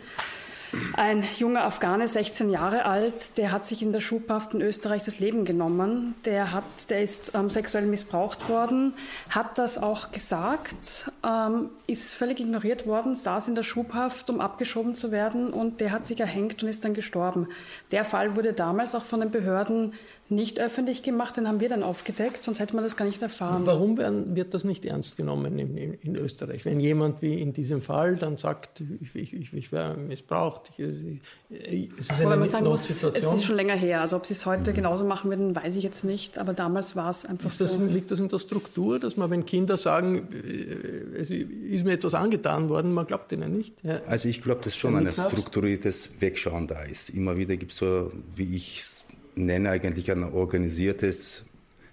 ein 0.96 1.24
junger 1.38 1.64
Afghane, 1.64 2.08
16 2.08 2.50
Jahre 2.50 2.84
alt, 2.84 3.38
der 3.38 3.52
hat 3.52 3.66
sich 3.66 3.82
in 3.82 3.92
der 3.92 4.00
Schubhaft 4.00 4.54
in 4.54 4.60
Österreich 4.60 5.02
das 5.02 5.18
Leben 5.18 5.44
genommen. 5.44 6.14
Der, 6.24 6.52
hat, 6.52 6.64
der 6.88 7.02
ist 7.02 7.34
ähm, 7.34 7.50
sexuell 7.50 7.86
missbraucht 7.86 8.48
worden, 8.48 8.94
hat 9.30 9.58
das 9.58 9.78
auch 9.78 10.12
gesagt, 10.12 11.10
ähm, 11.24 11.70
ist 11.86 12.14
völlig 12.14 12.40
ignoriert 12.40 12.86
worden, 12.86 13.14
saß 13.14 13.48
in 13.48 13.54
der 13.54 13.62
Schubhaft, 13.62 14.30
um 14.30 14.40
abgeschoben 14.40 14.96
zu 14.96 15.12
werden 15.12 15.52
und 15.52 15.80
der 15.80 15.92
hat 15.92 16.06
sich 16.06 16.20
erhängt 16.20 16.62
und 16.62 16.68
ist 16.68 16.84
dann 16.84 16.94
gestorben. 16.94 17.48
Der 17.90 18.04
Fall 18.04 18.36
wurde 18.36 18.52
damals 18.52 18.94
auch 18.94 19.04
von 19.04 19.20
den 19.20 19.30
Behörden 19.30 19.92
nicht 20.30 20.58
öffentlich 20.58 21.02
gemacht, 21.02 21.36
den 21.36 21.46
haben 21.46 21.60
wir 21.60 21.68
dann 21.68 21.82
aufgedeckt, 21.82 22.44
sonst 22.44 22.58
hätte 22.58 22.74
man 22.74 22.82
das 22.82 22.96
gar 22.96 23.04
nicht 23.04 23.20
erfahren. 23.20 23.66
Warum 23.66 23.98
werden, 23.98 24.34
wird 24.34 24.54
das 24.54 24.64
nicht 24.64 24.84
ernst 24.86 25.18
genommen 25.18 25.58
in, 25.58 25.76
in, 25.76 25.94
in, 25.94 26.16
Österreich? 26.16 26.64
Wenn 26.64 26.80
jemand 26.80 27.20
wie 27.20 27.34
in 27.40 27.52
diesem 27.52 27.82
Fall 27.82 28.16
dann 28.16 28.38
sagt, 28.38 28.82
ich, 29.02 29.14
ich, 29.14 29.34
ich, 29.34 29.52
ich 29.52 29.72
wäre 29.72 29.96
missbraucht, 29.96 30.72
ich, 30.78 31.90
es 31.98 32.10
ist 32.10 32.20
eine 32.20 32.36
man 32.36 32.48
sagen 32.48 32.64
muss, 32.64 32.88
Es 32.88 33.22
ist 33.22 33.44
schon 33.44 33.56
länger 33.56 33.76
her, 33.76 34.00
also 34.00 34.16
ob 34.16 34.24
sie 34.24 34.32
es 34.32 34.46
heute 34.46 34.72
genauso 34.72 35.04
machen 35.04 35.28
würden, 35.30 35.54
weiß 35.54 35.76
ich 35.76 35.84
jetzt 35.84 36.04
nicht, 36.04 36.38
aber 36.38 36.54
damals 36.54 36.96
war 36.96 37.10
es 37.10 37.26
einfach 37.26 37.54
das, 37.54 37.74
so. 37.74 37.84
Liegt 37.84 38.10
das 38.10 38.18
in 38.18 38.28
der 38.28 38.38
Struktur, 38.38 38.98
dass 38.98 39.18
man, 39.18 39.30
wenn 39.30 39.44
Kinder 39.44 39.76
sagen, 39.76 40.26
äh, 40.32 41.20
es 41.20 41.30
ist 41.30 41.84
mir 41.84 41.92
etwas 41.92 42.14
angetan 42.14 42.70
worden, 42.70 42.92
man 42.92 43.04
glaubt 43.04 43.30
ihnen 43.32 43.58
nicht? 43.58 43.74
Ja. 43.82 44.00
Also 44.06 44.30
ich 44.30 44.40
glaube, 44.40 44.62
dass 44.62 44.74
schon 44.74 44.96
ein 44.96 45.12
strukturiertes 45.12 46.08
Wegschauen 46.18 46.66
da 46.66 46.82
ist. 46.82 47.10
Immer 47.10 47.36
wieder 47.36 47.56
gibt 47.56 47.72
es 47.72 47.78
so, 47.78 48.10
wie 48.34 48.56
ich 48.56 48.80
es 48.80 49.04
nenne 49.36 49.70
eigentlich 49.70 50.10
ein 50.10 50.22
organisiertes 50.22 51.44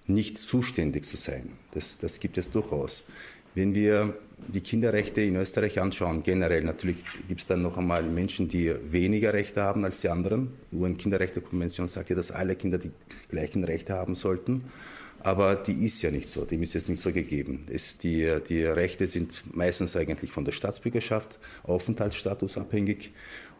nicht 0.08 0.38
zuständig 0.38 1.06
zu 1.06 1.18
sein. 1.18 1.50
Das, 1.74 1.98
das 1.98 2.20
gibt 2.20 2.38
es 2.38 2.52
durchaus. 2.52 3.04
Wenn 3.54 3.76
wir 3.76 4.16
die 4.48 4.62
Kinderrechte 4.62 5.22
in 5.22 5.36
Österreich 5.36 5.80
anschauen, 5.80 6.24
generell 6.24 6.64
natürlich 6.64 6.98
gibt 7.28 7.42
es 7.42 7.48
dann 7.48 7.62
noch 7.62 7.78
einmal 7.78 8.04
Menschen, 8.04 8.48
die 8.48 8.74
weniger 8.90 9.34
Rechte 9.34 9.62
haben 9.62 9.84
als 9.84 10.02
die 10.02 10.10
anderen. 10.10 10.52
Die 10.72 10.78
UN-Kinderrechtekonvention 10.78 11.88
sagt 11.88 12.10
ja, 12.10 12.16
dass 12.16 12.32
alle 12.32 12.56
Kinder 12.56 12.78
die 12.78 12.92
gleichen 13.30 13.64
Rechte 13.64 13.94
haben 13.94 14.16
sollten. 14.16 14.64
Aber 15.24 15.56
die 15.56 15.86
ist 15.86 16.02
ja 16.02 16.10
nicht 16.10 16.30
so, 16.30 16.46
dem 16.46 16.64
ist 16.64 16.74
jetzt 16.74 16.90
nicht 16.90 17.02
so 17.02 17.12
gegeben. 17.12 17.66
Es, 17.72 17.98
die, 18.00 18.28
die 18.48 18.64
Rechte 18.64 19.06
sind 19.06 19.44
meistens 19.56 19.96
eigentlich 19.96 20.32
von 20.32 20.46
der 20.46 20.52
Staatsbürgerschaft, 20.52 21.38
Aufenthaltsstatus 21.64 22.58
abhängig. 22.58 23.12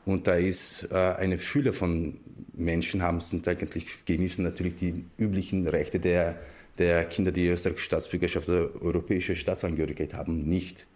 Und 0.06 0.28
da 0.28 0.36
ist 0.36 0.88
äh, 0.92 0.96
eine 0.96 1.38
Fülle 1.38 1.74
von 1.74 2.20
Menschen 2.54 3.02
haben, 3.02 3.20
sind 3.20 3.48
eigentlich, 3.48 4.06
genießen 4.06 4.44
natürlich 4.44 4.76
die 4.76 5.06
üblichen 5.18 5.68
Rechte 5.68 6.00
der, 6.00 6.40
der 6.78 7.06
Kinder, 7.06 7.32
die 7.32 7.48
österreichische 7.48 7.86
Staatsbürgerschaft 7.86 8.50
oder 8.50 8.70
europäische 8.82 9.36
Staatsangehörigkeit 9.36 10.14
haben, 10.14 10.44
nicht. 10.46 10.88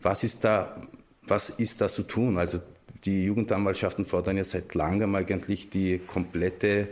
Was 0.00 0.24
ist 0.24 0.44
da, 0.44 0.76
was 1.22 1.50
ist 1.50 1.80
da 1.80 1.88
zu 1.88 2.02
tun? 2.02 2.38
Also 2.38 2.60
die 3.04 3.24
Jugendanwaltschaften 3.24 4.06
fordern 4.06 4.36
ja 4.36 4.44
seit 4.44 4.74
langem 4.74 5.14
eigentlich 5.14 5.70
die 5.70 5.98
komplette 5.98 6.88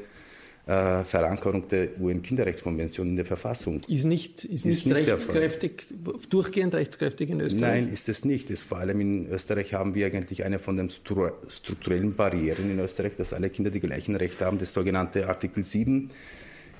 äh, 0.70 1.04
Verankerung 1.04 1.66
der 1.66 2.00
UN-Kinderrechtskonvention 2.00 3.08
in 3.08 3.16
der 3.16 3.24
Verfassung. 3.24 3.80
Ist 3.88 4.04
nicht, 4.04 4.44
ist 4.44 4.64
nicht, 4.64 4.78
ist 4.78 4.86
nicht 4.86 4.96
rechtskräftig, 4.96 5.86
durchgehend 6.28 6.74
rechtskräftig 6.74 7.30
in 7.30 7.40
Österreich? 7.40 7.60
Nein, 7.60 7.88
ist 7.88 8.08
es 8.08 8.24
nicht. 8.24 8.50
Das, 8.50 8.62
vor 8.62 8.78
allem 8.78 9.00
in 9.00 9.28
Österreich 9.28 9.74
haben 9.74 9.96
wir 9.96 10.06
eigentlich 10.06 10.44
eine 10.44 10.60
von 10.60 10.76
den 10.76 10.88
strukturellen 10.88 12.14
Barrieren 12.14 12.70
in 12.70 12.78
Österreich, 12.78 13.16
dass 13.16 13.32
alle 13.32 13.50
Kinder 13.50 13.72
die 13.72 13.80
gleichen 13.80 14.14
Rechte 14.14 14.46
haben, 14.46 14.58
das 14.58 14.72
sogenannte 14.72 15.28
Artikel 15.28 15.64
7 15.64 16.08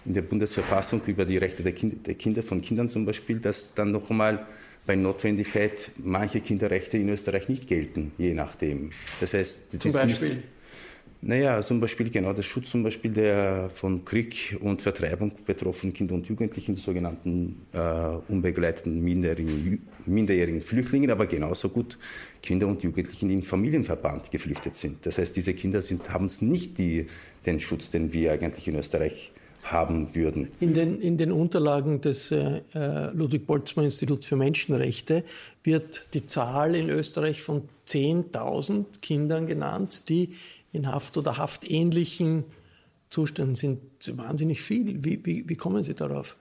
in 0.05 0.15
der 0.15 0.23
Bundesverfassung 0.23 1.01
über 1.07 1.25
die 1.25 1.39
Rechte 1.39 1.65
der, 1.65 1.73
kind, 1.73 2.07
der 2.07 2.15
Kinder, 2.15 2.45
von 2.45 2.63
Kindern 2.63 2.89
zum 2.89 3.05
Beispiel, 3.05 3.41
dass 3.41 3.75
dann 3.75 3.91
noch 3.91 4.09
einmal 4.09 4.47
bei 4.87 4.95
Notwendigkeit 4.95 5.91
manche 5.97 6.41
Kinderrechte 6.41 6.97
in 6.97 7.09
Österreich 7.09 7.49
nicht 7.49 7.67
gelten, 7.67 8.13
je 8.19 8.35
nachdem. 8.35 8.93
Das 9.21 9.35
heißt, 9.35 9.81
zum 9.83 9.93
Beispiel? 9.93 10.45
Naja, 11.23 11.61
zum 11.61 11.81
Beispiel 11.81 12.09
genau 12.09 12.33
der 12.33 12.43
Schutz 12.43 12.71
zum 12.71 12.83
Beispiel 12.83 13.11
der 13.11 13.69
von 13.75 14.05
Krieg 14.07 14.57
und 14.61 14.81
Vertreibung 14.81 15.33
betroffenen 15.45 15.93
Kinder 15.93 16.15
und 16.15 16.27
Jugendlichen, 16.27 16.75
die 16.75 16.81
sogenannten 16.81 17.61
äh, 17.75 18.33
unbegleiteten 18.33 19.03
minderjährigen, 19.03 19.87
minderjährigen 20.07 20.63
Flüchtlinge, 20.63 21.13
aber 21.13 21.27
genauso 21.27 21.69
gut 21.69 21.99
Kinder 22.43 22.67
und 22.67 22.83
Jugendlichen, 22.83 23.29
die 23.29 23.35
in 23.35 23.43
Familienverband 23.43 24.31
geflüchtet 24.31 24.77
sind. 24.77 25.05
Das 25.05 25.19
heißt, 25.19 25.37
diese 25.37 25.53
Kinder 25.53 25.83
haben 26.09 26.25
es 26.25 26.41
nicht 26.41 26.79
die, 26.79 27.07
den 27.45 27.61
Schutz, 27.61 27.91
den 27.91 28.15
wir 28.15 28.33
eigentlich 28.33 28.67
in 28.67 28.77
Österreich 28.77 29.33
haben 29.63 30.15
würden. 30.15 30.51
In 30.61 30.73
den, 30.73 30.99
in 31.01 31.19
den 31.19 31.33
Unterlagen 31.33 32.01
des 32.01 32.33
äh, 32.33 32.63
äh 32.75 33.11
Ludwig-Boltzmann-Instituts 33.13 34.27
für 34.27 34.37
Menschenrechte 34.37 35.23
wird 35.63 36.09
die 36.15 36.25
Zahl 36.25 36.75
in 36.75 36.89
Österreich 36.89 37.43
von 37.43 37.69
10.000 37.87 39.01
Kindern 39.03 39.47
genannt, 39.47 40.09
die 40.09 40.31
in 40.73 40.87
Haft 40.87 41.17
oder 41.17 41.37
haftähnlichen 41.37 42.45
Zuständen 43.09 43.55
sind 43.57 43.81
wahnsinnig 44.17 44.63
viel. 44.63 45.05
Wie, 45.05 45.25
wie, 45.25 45.49
wie 45.49 45.57
kommen 45.57 45.85
Sie 45.85 45.95
darauf? 45.95 46.37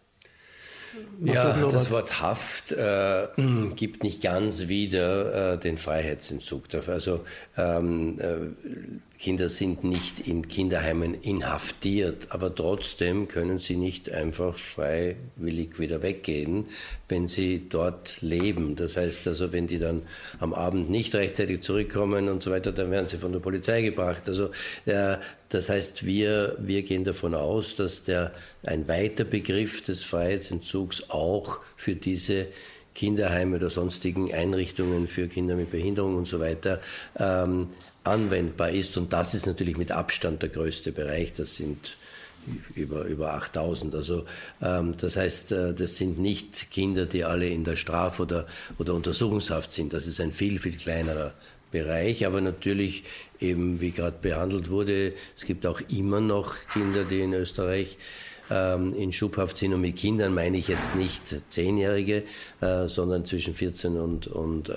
Ja, 1.24 1.53
das 1.69 1.91
Wort 1.91 2.21
Haft 2.21 2.71
äh, 2.71 3.27
gibt 3.75 4.03
nicht 4.03 4.21
ganz 4.21 4.67
wieder 4.67 5.53
äh, 5.53 5.57
den 5.59 5.77
Freiheitsentzug. 5.77 6.63
Also 6.88 7.25
ähm, 7.57 8.19
äh, 8.19 8.98
Kinder 9.20 9.50
sind 9.50 9.84
nicht 9.84 10.26
in 10.28 10.48
Kinderheimen 10.48 11.14
inhaftiert, 11.14 12.28
aber 12.30 12.56
trotzdem 12.56 13.28
können 13.28 13.60
sie 13.60 13.76
nicht 13.76 14.10
einfach 14.10 14.56
freiwillig 14.56 15.78
wieder 15.78 16.02
weggehen, 16.02 16.68
wenn 17.10 17.28
sie 17.28 17.68
dort 17.68 18.22
leben. 18.22 18.78
Das 18.78 18.96
heißt 18.96 19.28
also, 19.28 19.52
wenn 19.52 19.68
die 19.68 19.78
dann 19.78 20.04
am 20.40 20.54
Abend 20.54 20.90
nicht 20.90 21.14
rechtzeitig 21.16 21.62
zurückkommen 21.64 22.30
und 22.30 22.42
so 22.42 22.52
weiter, 22.52 22.72
dann 22.72 22.92
werden 22.92 23.10
sie 23.10 23.18
von 23.18 23.34
der 23.34 23.42
Polizei 23.42 23.82
gebracht. 23.82 24.22
Also 24.28 24.52
äh, 24.86 25.18
das 25.50 25.68
heißt, 25.68 26.06
wir, 26.06 26.56
wir 26.58 26.84
gehen 26.84 27.04
davon 27.04 27.36
aus, 27.36 27.76
dass 27.76 28.06
der, 28.06 28.32
ein 28.66 28.88
weiter 28.88 29.26
Begriff 29.26 29.84
des 29.84 30.02
Freiheitsentzugs 30.02 31.10
auch 31.10 31.60
für 31.76 31.96
diese 31.96 32.48
Kinderheime 32.96 33.58
oder 33.58 33.70
sonstigen 33.70 34.34
Einrichtungen 34.34 35.08
für 35.08 35.28
Kinder 35.28 35.56
mit 35.56 35.72
Behinderung 35.72 36.16
und 36.16 36.28
so 36.28 36.40
weiter 36.40 36.80
ähm, 37.18 37.68
anwendbar 38.10 38.70
ist. 38.70 38.98
Und 38.98 39.13
das 39.13 39.34
ist 39.34 39.46
natürlich 39.46 39.78
mit 39.78 39.92
Abstand 39.92 40.42
der 40.42 40.50
größte 40.50 40.92
Bereich. 40.92 41.34
Das 41.34 41.56
sind 41.56 41.96
über, 42.75 43.04
über 43.04 43.34
8000. 43.34 43.96
Also 43.96 44.25
ähm, 44.62 44.94
das 44.98 45.18
heißt, 45.18 45.51
äh, 45.51 45.74
das 45.74 45.98
sind 45.98 46.20
nicht 46.20 46.72
Kinder, 46.72 47.06
die 47.06 47.24
alle 47.24 47.48
in 47.48 47.63
der 47.63 47.75
Straf- 47.75 48.20
oder, 48.20 48.48
oder 48.78 48.94
Untersuchungshaft 48.94 49.72
sind. 49.72 49.94
Das 49.94 50.08
ist 50.08 50.20
ein 50.20 50.32
viel, 50.32 50.60
viel 50.60 50.75
kleinerer 50.75 51.34
Bereich, 51.72 52.25
aber 52.25 52.42
natürlich 52.42 53.04
eben, 53.39 53.80
wie 53.80 53.92
gerade 53.92 54.18
behandelt 54.20 54.70
wurde, 54.70 55.13
es 55.36 55.46
gibt 55.46 55.68
auch 55.68 55.82
immer 55.89 56.20
noch 56.20 56.56
Kinder, 56.74 57.04
die 57.04 57.22
in 57.22 57.34
Österreich 57.34 57.98
ähm, 58.50 58.94
in 58.96 59.12
Schubhaft 59.12 59.58
sind. 59.58 59.74
Und 59.74 59.82
mit 59.82 59.96
Kindern 59.96 60.34
meine 60.34 60.58
ich 60.58 60.68
jetzt 60.68 60.96
nicht 60.96 61.24
Zehnjährige, 61.50 62.24
äh, 62.62 62.88
sondern 62.88 63.25
zwischen 63.25 63.53
14 63.53 63.98
und, 63.98 64.27
und, 64.27 64.70
äh, 64.70 64.74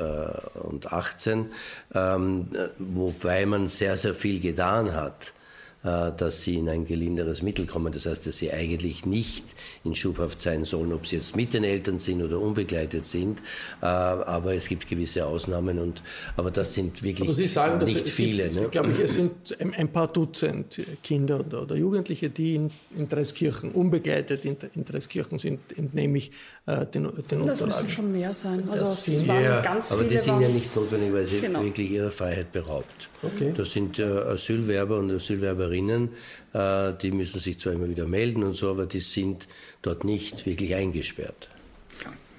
und 0.62 0.93
18, 0.93 1.47
ähm, 1.95 2.49
wobei 2.79 3.47
man 3.47 3.69
sehr, 3.69 3.97
sehr 3.97 4.14
viel 4.14 4.41
getan 4.41 4.95
hat 4.95 5.33
äh, 5.33 5.42
dass 5.83 6.43
sie 6.43 6.57
in 6.57 6.69
ein 6.69 6.85
gelinderes 6.85 7.43
Mittel 7.43 7.67
kommen. 7.67 7.93
Das 7.93 8.07
heißt, 8.07 8.27
dass 8.27 8.39
sie 8.39 8.53
eigentlich 8.53 9.05
nicht 9.05 9.45
in 9.85 9.95
Schubhaft 9.95 10.41
sein 10.41 10.65
sollen, 10.65 10.93
ob 10.93 11.07
sie 11.07 11.17
jetzt 11.17 11.37
mit 11.37 11.55
den 11.55 11.65
Eltern 11.65 11.99
sind 11.99 12.23
oder 12.23 12.39
unbegleitet 12.39 13.05
sind. 13.07 13.41
Äh, 13.81 13.87
aber 13.87 14.55
es 14.55 14.69
gibt 14.69 14.89
gewisse 14.89 15.27
Ausnahmen 15.27 15.79
und 15.79 16.03
aber 16.37 16.51
das 16.51 16.75
sind 16.75 17.03
wirklich 17.03 17.29
aber 17.29 17.35
sie 17.35 17.47
sagen, 17.47 17.85
nicht 17.85 18.09
viele. 18.09 18.45
Gibt, 18.45 18.57
ne? 18.57 18.69
glaube 18.69 18.91
ich, 18.91 18.99
es 18.99 19.15
sind 19.15 19.33
ein 19.61 19.89
paar 19.93 20.09
Dutzend 20.09 20.81
Kinder 21.03 21.41
oder, 21.41 21.75
Jugendliche, 21.75 22.31
die 22.31 22.55
in, 22.55 22.71
in 22.97 23.09
Dreiskirchen 23.09 23.73
unbegleitet 23.73 24.45
in, 24.45 24.57
in 24.75 24.85
Dreiskirchen 24.85 25.39
sind, 25.39 25.61
entnehme 25.77 26.19
ich 26.19 26.31
äh, 26.67 26.87
den, 26.87 27.05
den 27.05 27.05
das 27.05 27.19
Unterlagen. 27.19 27.49
Das 27.49 27.61
müssen 27.61 27.89
schon 27.89 28.12
mehr 28.12 28.33
sein. 28.33 28.69
Also 28.69 28.85
das 28.85 29.05
das 29.05 29.29
waren 29.29 29.45
ja, 29.45 29.61
ganz 29.61 29.93
aber 29.93 30.03
viele 30.03 30.15
die 30.15 30.19
sind 30.19 30.41
ja 30.41 30.49
nicht 30.49 30.77
notwendigerweise 30.77 31.41
genau. 31.41 31.65
wirklich 31.65 31.91
ihrer 31.91 32.11
Freiheit 32.11 32.53
beraubt. 32.53 33.09
Okay. 33.23 33.53
Das 33.57 33.73
sind 33.73 33.99
äh, 33.99 34.03
Asylwerber 34.03 34.99
und 34.99 35.11
Asylwerberinnen, 35.11 35.72
äh, 35.75 36.93
die 37.00 37.11
müssen 37.11 37.41
sich 37.41 37.59
zwar 37.59 37.73
immer 37.73 37.88
wieder 37.88 38.07
melden 38.07 38.43
und 38.43 38.55
so, 38.55 38.71
aber 38.71 38.87
die 38.87 39.00
sind 39.00 39.49
dort 39.83 40.05
nicht 40.05 40.47
wirklich 40.47 40.75
eingesperrt. 40.75 41.49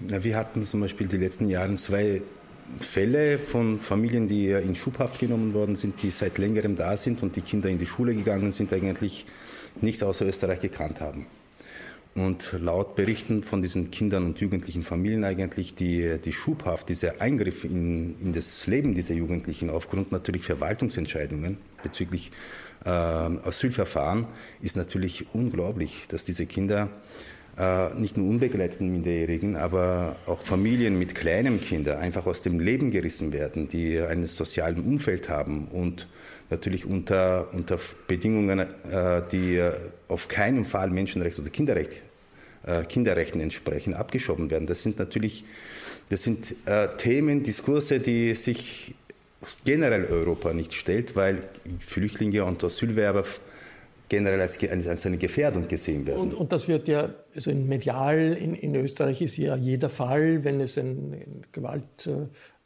Ja, 0.08 0.24
wir 0.24 0.36
hatten 0.36 0.64
zum 0.64 0.82
Beispiel 0.82 1.08
die 1.08 1.18
letzten 1.18 1.48
Jahre 1.48 1.76
zwei 1.76 2.22
Fälle 2.80 3.40
von 3.40 3.80
Familien, 3.80 4.28
die 4.28 4.48
in 4.50 4.76
Schubhaft 4.76 5.20
genommen 5.20 5.54
worden 5.54 5.76
sind, 5.76 6.02
die 6.02 6.12
seit 6.12 6.38
längerem 6.38 6.76
da 6.76 6.98
sind 6.98 7.22
und 7.22 7.36
die 7.36 7.42
Kinder 7.42 7.70
in 7.70 7.80
die 7.80 7.86
Schule 7.86 8.16
gegangen 8.16 8.52
sind, 8.52 8.74
eigentlich 8.74 9.26
nichts 9.82 10.04
außer 10.04 10.26
Österreich 10.26 10.60
gekannt 10.60 11.02
haben. 11.02 11.26
Und 12.16 12.56
laut 12.60 12.96
Berichten 12.96 13.42
von 13.42 13.64
diesen 13.64 13.90
Kindern 13.90 14.26
und 14.26 14.40
jugendlichen 14.40 14.84
Familien 14.84 15.24
eigentlich 15.24 15.74
die, 15.74 16.18
die 16.24 16.34
Schubhaft, 16.34 16.90
dieser 16.90 17.22
Eingriff 17.22 17.64
in, 17.64 18.16
in 18.22 18.34
das 18.34 18.68
Leben 18.68 18.94
dieser 18.94 19.16
Jugendlichen 19.16 19.72
aufgrund 19.72 20.12
natürlich 20.12 20.44
Verwaltungsentscheidungen 20.44 21.58
bezüglich 21.82 22.32
äh, 22.86 22.90
Asylverfahren 22.90 24.28
ist 24.62 24.76
natürlich 24.76 25.28
unglaublich, 25.34 26.06
dass 26.10 26.24
diese 26.24 26.46
Kinder 26.46 26.90
äh, 27.58 27.94
nicht 27.94 28.18
nur 28.18 28.28
unbegleiteten 28.30 28.92
Minderjährigen, 28.92 29.56
aber 29.56 30.16
auch 30.26 30.42
Familien 30.42 30.98
mit 30.98 31.16
kleinen 31.16 31.62
Kindern 31.62 32.00
einfach 32.00 32.26
aus 32.26 32.42
dem 32.42 32.60
Leben 32.60 32.92
gerissen 32.92 33.32
werden, 33.32 33.68
die 33.68 34.00
ein 34.00 34.26
soziales 34.28 34.80
Umfeld 34.80 35.30
haben 35.30 35.68
und 35.68 36.08
natürlich 36.50 36.86
unter, 36.86 37.54
unter 37.54 37.80
Bedingungen, 38.08 38.60
äh, 38.60 39.22
die 39.32 39.62
auf 40.08 40.28
keinen 40.28 40.66
Fall 40.66 40.90
Menschenrecht 40.90 41.40
oder 41.40 41.50
Kinderrecht, 41.50 42.02
äh, 42.66 42.84
Kinderrechten 42.84 43.40
entsprechen, 43.40 43.94
abgeschoben 43.94 44.50
werden. 44.50 44.68
Das 44.68 44.84
sind 44.84 45.00
natürlich 45.00 45.46
das 46.10 46.24
sind 46.24 46.56
äh, 46.66 46.90
Themen, 46.98 47.44
Diskurse, 47.44 48.00
die 48.00 48.36
sich 48.36 48.94
generell 49.64 50.06
Europa 50.06 50.54
nicht 50.54 50.74
stellt, 50.74 51.16
weil 51.16 51.44
Flüchtlinge 51.80 52.46
und 52.46 52.64
Asylwerber 52.64 53.24
generell 54.10 54.42
als, 54.42 54.60
als 54.62 55.06
eine 55.06 55.18
Gefährdung 55.18 55.68
gesehen 55.68 56.06
werden. 56.06 56.20
Und, 56.20 56.34
und, 56.34 56.52
das 56.52 56.68
wird 56.68 56.88
ja, 56.88 57.10
also 57.34 57.50
in 57.50 57.68
medial 57.68 58.38
in, 58.40 58.54
in 58.54 58.76
Österreich 58.76 59.22
ist 59.22 59.38
ja 59.38 59.56
jeder 59.56 59.90
Fall, 59.90 60.44
wenn 60.44 60.60
es 60.60 60.78
ein, 60.78 61.14
ein 61.14 61.46
Gewalt 61.52 62.10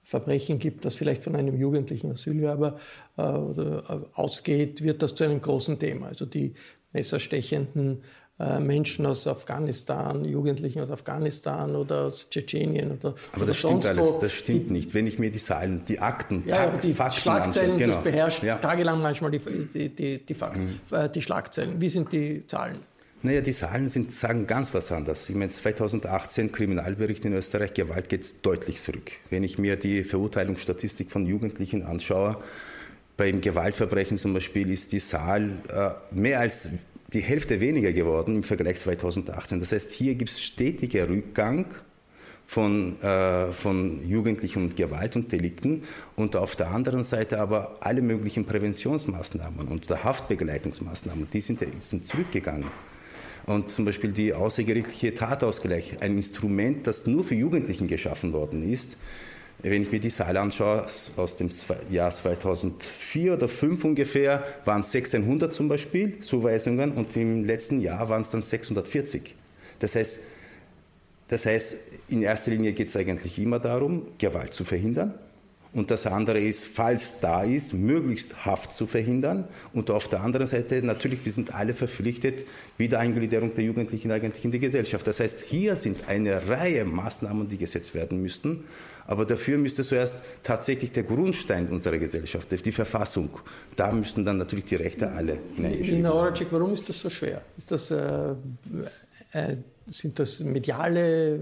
Verbrechen 0.08 0.58
gibt, 0.58 0.86
das 0.86 0.96
vielleicht 0.96 1.26
von 1.26 1.36
einem 1.36 1.58
jugendlichen 1.58 2.14
Asylwerber 2.14 2.80
äh, 3.18 3.24
äh, 3.24 3.82
ausgeht, 4.14 4.82
wird 4.82 5.02
das 5.02 5.16
zu 5.16 5.26
einem 5.26 5.42
großen 5.42 5.80
Thema. 5.80 6.08
Also 6.08 6.26
die 6.26 6.54
messerstechenden 6.94 8.04
Menschen 8.40 9.06
aus 9.08 9.26
Afghanistan, 9.26 10.24
Jugendlichen 10.24 10.82
aus 10.82 10.92
Afghanistan 10.92 11.76
oder 11.76 12.06
aus 12.06 12.30
Tschetschenien 12.30 12.92
oder 12.92 13.16
Aber 13.32 13.48
das 13.48 13.64
oder 13.66 13.82
stimmt 13.82 13.86
alles, 13.88 14.20
das 14.20 14.32
stimmt 14.32 14.70
die, 14.70 14.74
nicht. 14.74 14.94
Wenn 14.94 15.08
ich 15.08 15.18
mir 15.18 15.32
die 15.32 15.40
Zahlen, 15.40 15.84
die 15.88 16.00
Akten, 16.00 16.44
ja, 16.46 16.68
Tag, 16.68 16.82
die 16.82 16.94
Fakten 16.94 17.20
Schlagzeilen, 17.20 17.80
genau. 17.80 17.94
das 17.94 18.04
beherrscht 18.04 18.44
ja. 18.44 18.58
tagelang 18.58 19.02
manchmal 19.02 19.32
die, 19.32 19.40
die, 19.40 19.90
die, 19.90 20.18
die, 20.20 20.34
Fakten, 20.36 20.80
mhm. 20.90 20.96
Äh, 20.96 21.10
die 21.10 21.22
Schlagzeilen. 21.22 21.82
Wie 21.82 21.90
sind 21.90 22.12
die 22.12 22.46
Zahlen? 22.46 22.78
Naja, 23.24 23.42
die 23.42 23.54
Zahlen 23.54 23.90
sind, 23.90 24.12
sagen 24.12 24.46
ganz 24.46 24.72
was 24.76 24.92
anderes. 24.92 25.28
Ich 25.28 25.36
meine, 25.36 25.50
2018 25.50 26.52
Kriminalbericht 26.52 27.26
in 27.26 27.34
Österreich, 27.34 27.74
Gewalt 27.74 28.10
geht 28.10 28.46
deutlich 28.46 28.80
zurück. 28.80 29.12
Wenn 29.32 29.44
ich 29.44 29.58
mir 29.58 29.76
die 29.76 30.04
Verurteilungsstatistik 30.04 31.10
von 31.10 31.26
Jugendlichen 31.26 31.84
anschaue, 31.84 32.38
beim 33.18 33.42
Gewaltverbrechen 33.42 34.20
zum 34.20 34.36
Beispiel 34.36 34.70
ist 34.70 34.92
die 34.92 35.00
Zahl 35.00 35.58
äh, 35.74 36.16
mehr 36.16 36.40
als 36.40 36.70
die 37.14 37.22
Hälfte 37.22 37.60
weniger 37.60 37.94
geworden 37.94 38.36
im 38.36 38.44
Vergleich 38.44 38.80
2018. 38.80 39.60
Das 39.60 39.72
heißt, 39.72 39.92
hier 39.92 40.16
gibt 40.16 40.32
es 40.32 40.42
stetiger 40.42 41.08
Rückgang 41.08 41.66
von, 42.46 43.02
äh, 43.02 43.52
von 43.52 44.08
Jugendlichen 44.08 44.64
und 44.64 44.76
Gewalt 44.76 45.16
und 45.16 45.32
Delikten 45.32 45.84
und 46.16 46.36
auf 46.36 46.56
der 46.56 46.72
anderen 46.72 47.04
Seite 47.04 47.40
aber 47.40 47.78
alle 47.82 48.02
möglichen 48.02 48.46
Präventionsmaßnahmen 48.46 49.68
und 49.68 49.90
Haftbegleitungsmaßnahmen, 49.90 51.28
die 51.32 51.42
sind, 51.42 51.62
sind 51.82 52.06
zurückgegangen. 52.06 52.72
Und 53.46 53.72
zum 53.72 53.86
Beispiel 53.86 54.12
die 54.12 54.34
außergerichtliche 54.34 55.16
Tatausgleich, 55.16 56.02
ein 56.02 56.18
Instrument, 56.18 56.86
das 56.86 57.08
nur 57.08 57.24
für 57.24 57.36
Jugendlichen 57.36 57.88
geschaffen 57.88 58.34
worden 58.34 58.70
ist. 58.70 58.98
Wenn 59.70 59.82
ich 59.82 59.92
mir 59.92 60.00
die 60.00 60.10
Zahl 60.10 60.38
anschaue, 60.38 60.86
aus 61.16 61.38
dem 61.38 61.50
Jahr 61.90 62.12
2004 62.12 63.34
oder 63.34 63.48
2005 63.48 63.84
ungefähr, 63.86 64.44
waren 64.66 64.82
es 64.82 64.94
1600 64.96 65.52
zum 65.52 65.68
Beispiel 65.68 66.20
Zuweisungen 66.22 66.94
und 66.94 67.16
im 67.18 67.44
letzten 67.44 67.82
Jahr 67.82 68.08
waren 68.08 68.22
es 68.22 68.30
dann 68.30 68.42
640. 68.42 69.36
Das 69.80 69.96
heißt, 69.96 70.20
das 71.28 71.46
heißt, 71.46 71.76
in 72.08 72.22
erster 72.22 72.52
Linie 72.52 72.74
geht 72.74 72.88
es 72.90 72.96
eigentlich 72.96 73.38
immer 73.40 73.60
darum, 73.60 74.04
Gewalt 74.18 74.54
zu 74.54 74.64
verhindern. 74.64 75.14
Und 75.74 75.92
das 75.92 76.08
andere 76.08 76.40
ist, 76.40 76.64
falls 76.64 77.20
da 77.20 77.44
ist, 77.44 77.74
möglichst 77.74 78.46
Haft 78.46 78.72
zu 78.72 78.88
verhindern. 78.88 79.48
Und 79.74 79.92
auf 79.92 80.08
der 80.08 80.22
anderen 80.22 80.48
Seite, 80.48 80.82
natürlich, 80.82 81.24
wir 81.26 81.32
sind 81.32 81.54
alle 81.54 81.74
verpflichtet, 81.74 82.46
Wiedereingliederung 82.78 83.54
der 83.54 83.66
Jugendlichen 83.66 84.12
eigentlich 84.12 84.46
in 84.46 84.52
die 84.52 84.60
Gesellschaft. 84.60 85.06
Das 85.06 85.20
heißt, 85.20 85.44
hier 85.46 85.76
sind 85.76 86.08
eine 86.08 86.48
Reihe 86.48 86.86
Maßnahmen, 86.86 87.50
die 87.50 87.58
gesetzt 87.58 87.94
werden 87.94 88.22
müssten. 88.22 88.64
Aber 89.08 89.26
dafür 89.26 89.58
müsste 89.58 89.84
zuerst 89.84 90.22
tatsächlich 90.44 90.92
der 90.92 91.04
Grundstein 91.04 91.70
unserer 91.70 91.98
Gesellschaft, 91.98 92.50
die 92.52 92.72
Verfassung, 92.72 93.30
da 93.76 93.92
müssten 93.92 94.26
dann 94.26 94.38
natürlich 94.38 94.66
die 94.66 94.76
Rechte 94.76 95.10
alle 95.10 95.40
hineingeschrieben 95.56 96.04
werden. 96.04 96.48
warum 96.52 96.74
ist 96.74 96.88
das 96.88 97.00
so 97.00 97.10
schwer? 97.10 97.42
Ist 97.58 97.72
das, 97.72 97.90
äh, 97.90 98.32
äh, 99.32 99.58
sind 99.90 100.20
das 100.20 100.42
mediale 100.42 101.36
äh, 101.36 101.40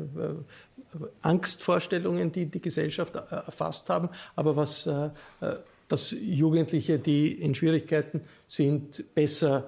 Angstvorstellungen, 1.21 2.31
die 2.31 2.45
die 2.45 2.61
Gesellschaft 2.61 3.15
äh, 3.15 3.19
erfasst 3.29 3.89
haben, 3.89 4.09
aber 4.35 4.55
was 4.55 4.85
äh, 4.85 5.09
äh, 5.41 5.55
dass 5.87 6.15
Jugendliche, 6.19 6.99
die 6.99 7.31
in 7.31 7.53
Schwierigkeiten 7.53 8.21
sind, 8.47 9.13
besser. 9.13 9.67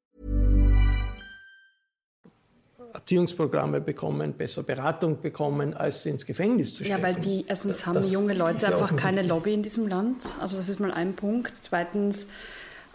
Erziehungsprogramme 2.93 3.81
bekommen, 3.81 4.33
besser 4.33 4.63
Beratung 4.63 5.21
bekommen, 5.21 5.73
als 5.73 6.05
ins 6.05 6.25
Gefängnis 6.25 6.75
zu 6.75 6.83
stecken. 6.83 7.01
Ja, 7.01 7.03
weil 7.03 7.15
die, 7.15 7.45
erstens 7.47 7.85
haben 7.85 7.95
Das 7.95 8.11
junge 8.11 8.33
Leute 8.33 8.67
einfach 8.67 8.95
keine. 8.95 9.21
Lobby 9.21 9.53
in 9.53 9.63
diesem 9.63 9.87
Land. 9.87 10.23
Also 10.39 10.57
das 10.57 10.67
ist 10.67 10.79
mal 10.79 10.91
ein 10.91 11.13
Punkt. 11.13 11.55
Zweitens 11.55 12.27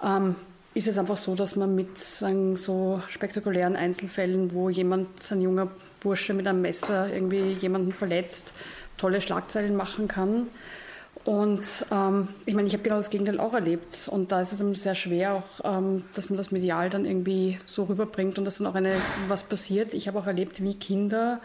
ähm, 0.02 0.36
ist 0.74 0.88
es 0.88 0.98
einfach 0.98 1.16
so, 1.16 1.34
dass 1.34 1.56
man 1.56 1.74
mit 1.74 1.96
sagen, 1.98 2.56
so 2.56 3.00
spektakulären 3.08 3.76
Einzelfällen, 3.76 4.52
wo 4.52 4.68
jemand, 4.68 5.30
ein 5.30 5.40
junger 5.40 5.68
Bursche 6.00 6.34
mit 6.34 6.46
einem 6.46 6.62
Messer 6.62 7.12
irgendwie 7.12 7.52
jemanden 7.52 7.92
verletzt, 7.92 8.52
tolle 8.98 9.20
Schlagzeilen 9.20 9.76
machen 9.76 10.08
kann. 10.08 10.48
Und 11.26 11.86
ähm, 11.90 12.28
ich 12.46 12.54
meine, 12.54 12.68
ich 12.68 12.72
habe 12.72 12.84
genau 12.84 12.94
das 12.94 13.10
Gegenteil 13.10 13.40
auch 13.40 13.52
erlebt. 13.52 14.08
Und 14.08 14.30
da 14.30 14.40
ist 14.40 14.52
es 14.52 14.60
eben 14.60 14.76
sehr 14.76 14.94
schwer, 14.94 15.34
auch, 15.34 15.78
ähm, 15.78 16.04
dass 16.14 16.30
man 16.30 16.36
das 16.36 16.52
medial 16.52 16.88
dann 16.88 17.04
irgendwie 17.04 17.58
so 17.66 17.82
rüberbringt 17.84 18.38
und 18.38 18.44
dass 18.44 18.58
dann 18.58 18.68
auch 18.68 18.76
eine, 18.76 18.92
was 19.26 19.42
passiert. 19.42 19.92
Ich 19.92 20.06
habe 20.06 20.20
auch 20.20 20.28
erlebt, 20.28 20.62
wie 20.62 20.74
Kinder, 20.74 21.40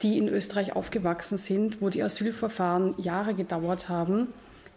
die 0.00 0.16
in 0.16 0.28
Österreich 0.28 0.74
aufgewachsen 0.74 1.36
sind, 1.36 1.82
wo 1.82 1.90
die 1.90 2.02
Asylverfahren 2.02 2.94
Jahre 2.96 3.34
gedauert 3.34 3.90
haben, 3.90 4.28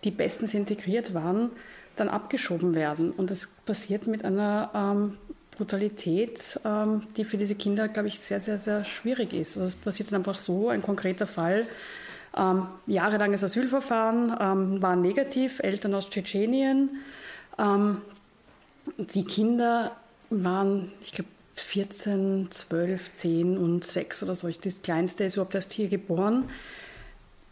die 0.03 0.11
bestens 0.11 0.53
integriert 0.53 1.13
waren, 1.13 1.51
dann 1.95 2.09
abgeschoben 2.09 2.75
werden. 2.75 3.11
Und 3.11 3.31
das 3.31 3.47
passiert 3.65 4.07
mit 4.07 4.25
einer 4.25 4.69
ähm, 4.75 5.17
Brutalität, 5.55 6.59
ähm, 6.65 7.03
die 7.15 7.23
für 7.23 7.37
diese 7.37 7.55
Kinder, 7.55 7.87
glaube 7.87 8.09
ich, 8.09 8.19
sehr, 8.19 8.41
sehr, 8.41 8.59
sehr 8.59 8.83
schwierig 8.83 9.31
ist. 9.31 9.55
Also 9.55 9.67
es 9.67 9.75
passiert 9.75 10.11
dann 10.11 10.19
einfach 10.19 10.35
so, 10.35 10.67
ein 10.67 10.81
konkreter 10.81 11.27
Fall. 11.27 11.67
Ähm, 12.36 12.67
jahrelanges 12.88 13.44
Asylverfahren 13.44 14.36
ähm, 14.39 14.82
war 14.82 14.96
negativ, 14.96 15.60
Eltern 15.60 15.94
aus 15.94 16.10
Tschetschenien. 16.10 17.02
Ähm, 17.60 18.02
die 18.98 19.26
Kinder 19.26 19.96
waren, 20.30 20.91
ich 21.02 21.12
glaube, 21.12 21.30
14, 21.56 22.48
12, 22.50 23.13
10 23.13 23.58
und 23.58 23.84
6 23.84 24.24
oder 24.24 24.36
so. 24.36 24.50
Das 24.50 24.82
kleinste 24.82 25.26
ist 25.26 25.36
überhaupt 25.36 25.56
erst 25.56 25.74
hier 25.74 25.89
geboren. 25.89 26.46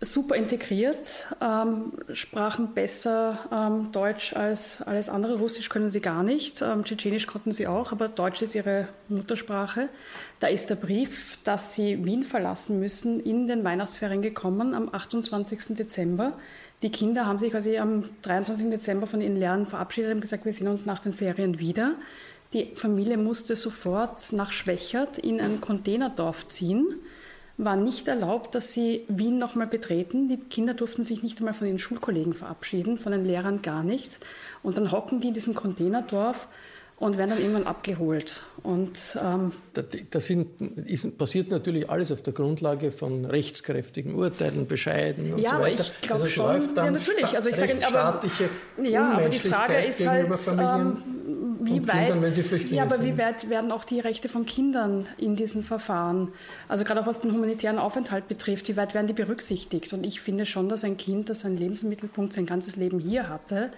Super 0.02 0.36
integriert, 0.36 1.28
ähm, 1.42 1.92
sprachen 2.14 2.74
besser 2.74 3.38
ähm, 3.52 3.92
Deutsch 3.92 4.34
als 4.34 4.82
alles 4.82 5.10
andere. 5.10 5.38
Russisch 5.38 5.68
können 5.68 5.90
sie 5.90 6.00
gar 6.00 6.24
nicht, 6.24 6.62
ähm, 6.62 6.86
Tschetschenisch 6.86 7.28
konnten 7.28 7.52
sie 7.52 7.68
auch, 7.68 7.92
aber 7.92 8.08
Deutsch 8.08 8.42
ist 8.42 8.56
ihre 8.56 8.88
Muttersprache. 9.10 9.90
Da 10.40 10.48
ist 10.48 10.70
der 10.70 10.76
Brief, 10.76 11.38
dass 11.44 11.76
sie 11.76 12.06
Wien 12.06 12.24
verlassen 12.24 12.80
müssen, 12.80 13.20
in 13.20 13.48
den 13.48 13.66
Weihnachtsferien 13.66 14.22
gekommen 14.22 14.74
am 14.74 14.88
28. 14.90 15.76
Dezember. 15.76 16.32
Die 16.82 16.92
Kinder 16.92 17.26
haben 17.26 17.40
sich 17.40 17.52
quasi 17.52 17.78
am 17.78 18.06
23. 18.22 18.70
Dezember 18.70 19.06
von 19.06 19.20
ihren 19.20 19.36
Lehrern 19.36 19.66
verabschiedet 19.66 20.14
und 20.14 20.22
gesagt, 20.22 20.46
wir 20.46 20.54
sehen 20.54 20.70
uns 20.70 20.86
nach 20.86 21.00
den 21.00 21.12
Ferien 21.12 21.60
wieder. 21.60 21.96
Die 22.54 22.72
Familie 22.76 23.18
musste 23.18 23.58
sofort 23.58 24.32
nach 24.32 24.54
Schwächert 24.54 25.18
in 25.18 25.42
ein 25.42 25.60
Containerdorf 25.60 26.48
ziehen 26.48 26.96
war 27.60 27.76
nicht 27.76 28.08
erlaubt, 28.08 28.56
dass 28.56 28.72
sie 28.72 29.04
Wien 29.10 29.38
nochmal 29.38 29.68
betreten. 29.68 30.30
Die 30.30 30.38
Kinder 30.38 30.74
durften 30.74 31.04
sich 31.04 31.24
nicht 31.24 31.40
einmal 31.40 31.54
von 31.54 31.68
ihren 31.68 31.78
Schulkollegen 31.78 32.34
verabschieden, 32.34 32.98
von 32.98 33.12
den 33.12 33.26
Lehrern 33.26 33.62
gar 33.62 33.84
nichts. 33.84 34.22
Und 34.64 34.78
dann 34.78 34.94
hocken 34.94 35.20
die 35.20 35.28
in 35.28 35.34
diesem 35.34 35.54
Containerdorf 35.54 36.48
und 37.00 37.18
werden 37.18 37.30
dann 37.30 37.40
irgendwann 37.40 37.66
abgeholt. 37.68 38.42
Und 38.62 39.00
ähm, 39.24 39.52
Da- 39.74 39.84
Das 40.12 40.28
sind, 40.28 40.60
ist, 40.86 41.18
passiert 41.18 41.50
natürlich 41.50 41.90
alles 41.90 42.12
auf 42.12 42.22
der 42.22 42.34
Grundlage 42.34 42.92
von 42.92 43.24
rechtskräftigen 43.26 44.16
Urteilen, 44.16 44.68
Bescheiden 44.68 45.32
und 45.34 45.40
Ja, 45.40 45.52
so 45.52 45.56
aber 45.56 45.66
weiter. 45.66 45.84
ich 45.84 46.02
glaube 46.02 46.24
also 46.24 46.34
schon- 46.34 46.76
ja, 46.76 46.92
natürlich. 46.92 47.36
Also 47.36 47.50
ich 47.50 47.56
sage, 47.56 47.74
aber- 47.88 48.22
ja, 48.84 49.12
aber 49.14 49.30
die 49.30 49.40
Frage 49.40 49.82
ist 49.86 50.06
halt, 50.06 50.28
ähm, 50.60 50.98
wie 51.62 51.88
weit, 51.88 52.08
Kindern, 52.12 52.24
ja, 52.72 52.84
aber 52.84 52.96
sind. 52.98 53.06
wie 53.06 53.18
weit 53.18 53.50
werden 53.50 53.72
auch 53.72 53.84
die 53.86 54.00
Rechte 54.00 54.28
von 54.30 54.46
Kindern 54.46 55.08
in 55.18 55.36
diesen 55.36 55.64
Verfahren, 55.64 56.30
also 56.68 56.84
gerade 56.84 57.02
auch 57.02 57.08
was 57.08 57.22
den 57.22 57.32
humanitären 57.34 57.80
Aufenthalt 57.80 58.28
betrifft, 58.28 58.68
wie 58.70 58.76
weit 58.78 58.94
werden 58.94 59.08
die 59.08 59.14
berücksichtigt? 59.14 59.92
Und 59.94 60.06
ich 60.06 60.20
finde 60.22 60.46
schon, 60.46 60.68
dass 60.70 60.84
ein 60.84 60.98
Kind, 60.98 61.30
das 61.30 61.42
seinen 61.42 61.58
Lebensmittelpunkt 61.58 62.34
sein 62.34 62.46
ganzes 62.46 62.76
Leben 62.76 63.00
hier 63.00 63.30
hatte, 63.30 63.72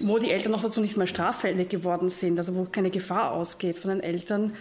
wo 0.00 0.18
die 0.18 0.30
Eltern 0.30 0.52
noch 0.52 0.62
dazu 0.62 0.80
nicht 0.80 0.96
mal 0.96 1.06
straffällig 1.06 1.68
geworden 1.68 2.08
sind, 2.08 2.38
also 2.38 2.54
wo 2.54 2.64
keine 2.64 2.90
Gefahr 2.90 3.32
ausgeht 3.32 3.78
von 3.78 3.90
den 3.90 4.00
Eltern, 4.00 4.54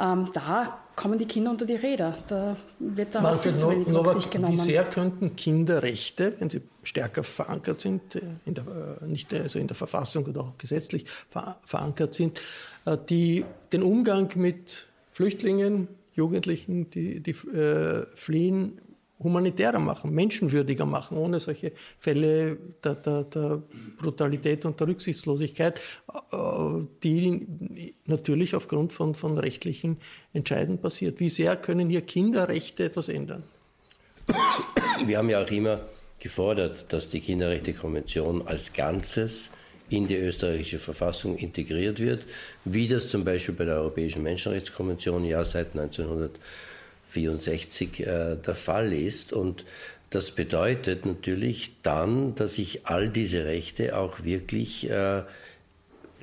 ähm, 0.00 0.30
da 0.32 0.78
kommen 0.94 1.18
die 1.18 1.26
Kinder 1.26 1.50
unter 1.50 1.64
die 1.64 1.74
Räder. 1.74 2.14
Da 2.28 2.56
wird 2.78 3.14
da 3.14 3.20
auch 3.20 3.40
viel 3.40 3.52
Manfred 3.52 3.58
zu 3.58 3.70
wenig 3.70 3.88
Nowak, 3.88 4.14
Rücksicht 4.14 4.34
wie 4.34 4.36
genommen. 4.36 4.58
sehr 4.58 4.84
könnten 4.84 5.36
Kinderrechte, 5.36 6.34
wenn 6.38 6.50
sie 6.50 6.62
stärker 6.82 7.24
verankert 7.24 7.80
sind, 7.80 8.16
äh, 8.16 8.20
in 8.44 8.54
der, 8.54 8.64
äh, 9.02 9.06
nicht 9.06 9.32
also 9.32 9.58
in 9.58 9.66
der 9.66 9.76
Verfassung 9.76 10.26
oder 10.26 10.40
auch 10.40 10.58
gesetzlich 10.58 11.04
ver 11.28 11.56
verankert 11.64 12.14
sind, 12.14 12.40
äh, 12.84 12.96
die 13.08 13.44
den 13.72 13.82
Umgang 13.82 14.30
mit 14.36 14.86
Flüchtlingen, 15.12 15.88
Jugendlichen, 16.14 16.90
die, 16.90 17.20
die 17.20 17.30
äh, 17.30 18.06
fliehen, 18.14 18.80
humanitärer 19.18 19.78
machen, 19.78 20.12
menschenwürdiger 20.12 20.86
machen, 20.86 21.18
ohne 21.18 21.40
solche 21.40 21.72
Fälle 21.98 22.56
der, 22.84 22.94
der, 22.94 23.24
der 23.24 23.62
Brutalität 23.98 24.64
und 24.64 24.78
der 24.78 24.86
Rücksichtslosigkeit, 24.88 25.80
äh, 26.32 26.36
die 27.02 27.94
natürlich 28.06 28.54
aufgrund 28.54 28.92
von, 28.92 29.14
von 29.14 29.38
rechtlichen 29.38 29.98
Entscheiden 30.32 30.78
passiert. 30.78 31.20
Wie 31.20 31.30
sehr 31.30 31.56
können 31.56 31.90
hier 31.90 32.02
Kinderrechte 32.02 32.84
etwas 32.84 33.08
ändern? 33.08 33.42
Wir 35.04 35.18
haben 35.18 35.30
ja 35.30 35.42
auch 35.42 35.50
immer 35.50 35.80
gefordert, 36.18 36.92
dass 36.92 37.08
die 37.08 37.20
Kinderrechtekonvention 37.20 38.46
als 38.46 38.72
Ganzes 38.72 39.50
in 39.90 40.06
die 40.06 40.16
österreichische 40.16 40.78
Verfassung 40.78 41.36
integriert 41.36 41.98
wird, 42.00 42.24
wie 42.64 42.88
das 42.88 43.08
zum 43.08 43.24
Beispiel 43.24 43.54
bei 43.54 43.64
der 43.64 43.76
Europäischen 43.76 44.22
Menschenrechtskonvention 44.22 45.24
ja 45.24 45.44
seit 45.44 45.74
1964 47.14 48.00
äh, 48.00 48.36
der 48.36 48.54
Fall 48.54 48.92
ist. 48.92 49.32
Und 49.32 49.64
das 50.10 50.30
bedeutet 50.30 51.04
natürlich 51.06 51.72
dann, 51.82 52.34
dass 52.34 52.58
ich 52.58 52.86
all 52.86 53.08
diese 53.08 53.44
Rechte 53.44 53.96
auch 53.96 54.24
wirklich 54.24 54.88
äh, 54.88 55.22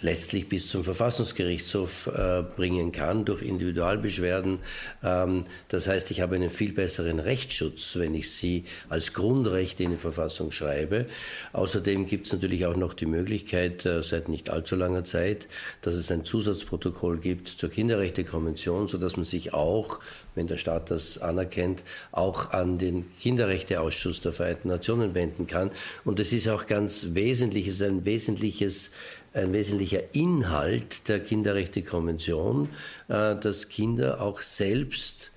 letztlich 0.02 0.50
bis 0.50 0.68
zum 0.68 0.84
Verfassungsgerichtshof 0.84 2.08
äh, 2.08 2.44
bringen 2.44 2.92
kann 2.92 3.26
durch 3.26 3.42
Individualbeschwerden. 3.42 4.60
Ähm, 5.04 5.46
das 5.70 5.88
heißt, 5.88 6.12
ich 6.12 6.22
habe 6.22 6.36
einen 6.36 6.50
viel 6.50 6.74
besseren 6.74 7.20
Rechtsschutz, 7.20 7.96
wenn 7.96 8.14
ich 8.14 8.32
sie 8.32 8.66
als 8.90 9.14
Grundrechte 9.14 9.84
in 9.84 9.92
die 9.92 9.98
Verfassung 9.98 10.52
schreibe. 10.52 11.06
Außerdem 11.54 12.08
gibt 12.08 12.28
es 12.28 12.34
natürlich 12.34 12.66
auch 12.66 12.76
noch 12.76 12.94
die 12.94 13.06
Möglichkeit, 13.06 13.86
äh, 13.86 14.04
seit 14.04 14.28
nicht 14.28 14.50
allzu 14.50 14.76
langer 14.76 15.06
Zeit, 15.06 15.48
dass 15.82 15.96
es 15.96 16.12
ein 16.12 16.26
Zusatzprotokoll 16.26 17.18
gibt 17.20 17.48
zur 17.48 17.70
Kinderrechtekonvention, 17.70 18.88
sodass 18.88 19.16
man 19.16 19.26
sich 19.26 19.54
auch, 19.54 20.00
wenn 20.36 20.48
der 20.48 20.58
Staat 20.58 20.92
das 20.92 21.20
anerkennt, 21.20 21.84
auch 22.12 22.52
an 22.52 22.78
den 22.78 23.06
Kinderrechteausschuss 23.22 24.20
der 24.20 24.34
Vereinten 24.34 24.68
Nationen 24.68 25.14
wenden 25.14 25.48
kann. 25.48 25.72
Und 26.04 26.20
es 26.20 26.34
ist 26.34 26.50
auch 26.50 26.68
ganz 26.68 27.08
wesentlich, 27.12 27.68
es 27.68 27.76
ist 27.76 27.84
ein 27.84 28.04
wesentliches 28.04 28.92
ein 29.36 29.54
wesentlicher 29.54 30.02
Inhalt 30.14 31.08
der 31.08 31.20
Kinderrechtekonvention, 31.20 32.70
äh, 33.08 33.36
dass 33.36 33.70
Kinder 33.70 34.22
auch 34.22 34.42
selbst 34.42 35.32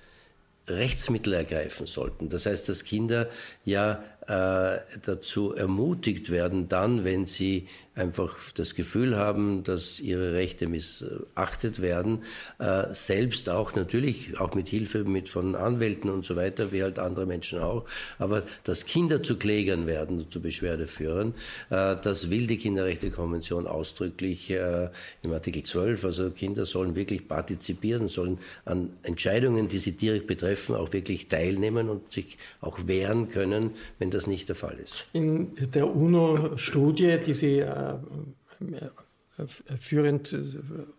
Rechtsmittel 0.67 1.33
ergreifen 1.33 1.87
sollten. 1.87 2.29
Das 2.29 2.45
heißt, 2.45 2.69
dass 2.69 2.83
Kinder 2.83 3.27
ja 3.65 4.03
äh, 4.27 4.79
dazu 5.01 5.53
ermutigt 5.53 6.29
werden, 6.29 6.69
dann, 6.69 7.03
wenn 7.03 7.25
sie 7.25 7.67
einfach 7.95 8.35
das 8.55 8.75
Gefühl 8.75 9.17
haben, 9.17 9.63
dass 9.63 9.99
ihre 9.99 10.33
Rechte 10.33 10.67
missachtet 10.67 11.81
werden, 11.81 12.23
äh, 12.59 12.93
selbst 12.93 13.49
auch 13.49 13.75
natürlich 13.75 14.39
auch 14.39 14.55
mit 14.55 14.69
Hilfe 14.69 15.03
mit 15.03 15.29
von 15.29 15.55
Anwälten 15.55 16.09
und 16.09 16.23
so 16.25 16.35
weiter, 16.35 16.71
wie 16.71 16.83
halt 16.83 16.99
andere 16.99 17.25
Menschen 17.25 17.59
auch, 17.59 17.85
aber 18.17 18.43
dass 18.63 18.85
Kinder 18.85 19.21
zu 19.23 19.37
Klägern 19.37 19.87
werden, 19.87 20.27
zu 20.29 20.41
Beschwerde 20.41 20.87
führen, 20.87 21.33
äh, 21.69 21.95
das 22.01 22.29
will 22.29 22.47
die 22.47 22.57
Kinderrechtekonvention 22.57 23.67
ausdrücklich 23.67 24.49
äh, 24.51 24.89
im 25.21 25.33
Artikel 25.33 25.63
12. 25.63 26.05
Also 26.05 26.29
Kinder 26.31 26.65
sollen 26.65 26.95
wirklich 26.95 27.27
partizipieren, 27.27 28.07
sollen 28.07 28.39
an 28.65 28.91
Entscheidungen, 29.03 29.67
die 29.67 29.79
sie 29.79 29.91
direkt 29.91 30.27
betreffen, 30.27 30.75
auch 30.75 30.93
wirklich 30.93 31.27
teilnehmen 31.27 31.89
und 31.89 32.13
sich 32.13 32.37
auch 32.61 32.87
wehren 32.87 33.29
können, 33.29 33.71
wenn 33.97 34.11
das 34.11 34.27
nicht 34.27 34.47
der 34.49 34.55
Fall 34.55 34.77
ist. 34.81 35.07
In 35.13 35.51
der 35.73 35.93
UNO-Studie, 35.93 37.17
die 37.25 37.33
Sie 37.33 37.59
äh, 37.59 37.78
führend 39.79 40.33
äh, 40.33 40.37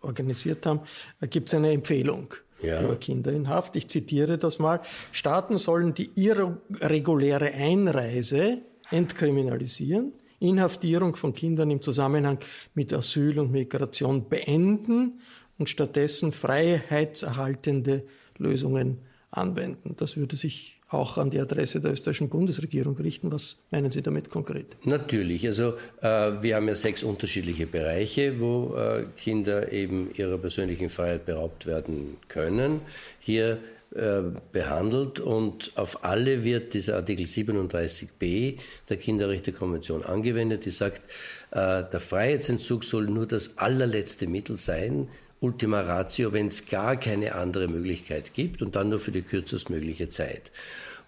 organisiert 0.01 0.67
haben, 0.67 0.81
gibt 1.29 1.49
es 1.49 1.55
eine 1.55 1.73
Empfehlung. 1.73 2.35
ja. 2.63 2.83
über 2.83 2.97
Kinder 2.97 3.33
in 3.33 3.49
Haft. 3.49 3.77
Ich 3.77 3.89
zitiere 3.89 4.39
das 4.39 4.59
mal. 4.59 4.81
Staaten 5.13 5.59
sollen 5.59 5.95
die 5.95 6.11
irreguläre 6.15 7.53
Einreise 7.53 8.59
entkriminalisieren, 8.91 10.13
Inhaftierung 10.41 11.17
von 11.17 11.35
Kindern 11.35 11.71
im 11.71 11.83
Zusammenhang 11.83 12.39
mit 12.75 12.93
Asyl 12.93 13.39
und 13.39 13.53
Migration 13.53 14.29
beenden 14.29 15.21
und 15.59 15.69
stattdessen 15.69 16.33
freiheitserhaltende 16.33 18.05
Lösungen 18.39 18.99
anwenden. 19.31 19.95
Das 19.97 20.17
würde 20.17 20.37
sich 20.37 20.80
auch 20.91 21.19
an 21.19 21.31
die 21.31 21.39
Adresse 21.39 21.81
der 21.81 21.93
österreichischen 21.93 22.29
Bundesregierung 22.29 22.97
richten. 22.97 23.31
Was 23.33 23.59
meinen 23.71 23.91
Sie 23.91 24.03
damit 24.03 24.29
konkret? 24.29 24.77
Natürlich. 24.85 25.47
Also 25.47 25.75
äh, 26.03 26.33
wir 26.43 26.57
haben 26.57 26.69
ja 26.69 26.75
sechs 26.75 27.03
unterschiedliche 27.03 27.67
Bereiche, 27.67 28.41
wo 28.41 28.75
äh, 28.77 29.07
Kinder 29.17 29.73
eben 29.73 30.11
ihrer 30.15 30.39
persönlichen 30.39 30.91
Freiheit 30.91 31.27
beraubt 31.27 31.67
werden 31.67 32.17
können. 32.29 32.81
Hier 33.21 33.59
äh, 33.93 34.23
behandelt 34.53 35.19
und 35.19 35.73
auf 35.75 36.05
alle 36.05 36.45
wird 36.45 36.75
dieser 36.75 36.95
Artikel 36.95 37.27
37b 37.27 38.59
der 38.89 38.97
Kinderrechtekonvention 38.97 40.05
angewendet, 40.05 40.65
die 40.65 40.71
sagt, 40.71 41.03
äh, 41.51 41.83
der 41.91 42.01
Freiheitsentzug 42.01 42.85
soll 42.85 43.07
nur 43.07 43.27
das 43.27 43.59
allerletzte 43.59 44.29
Mittel 44.29 44.57
sein, 44.57 45.09
Ultima 45.41 45.81
Ratio, 45.81 46.33
wenn 46.33 46.49
es 46.49 46.67
gar 46.67 46.97
keine 46.97 47.35
andere 47.35 47.67
Möglichkeit 47.67 48.35
gibt 48.35 48.61
und 48.63 48.77
dann 48.77 48.91
nur 48.91 48.99
für 48.99 49.13
die 49.13 49.23
kürzestmögliche 49.23 50.09
Zeit. 50.09 50.53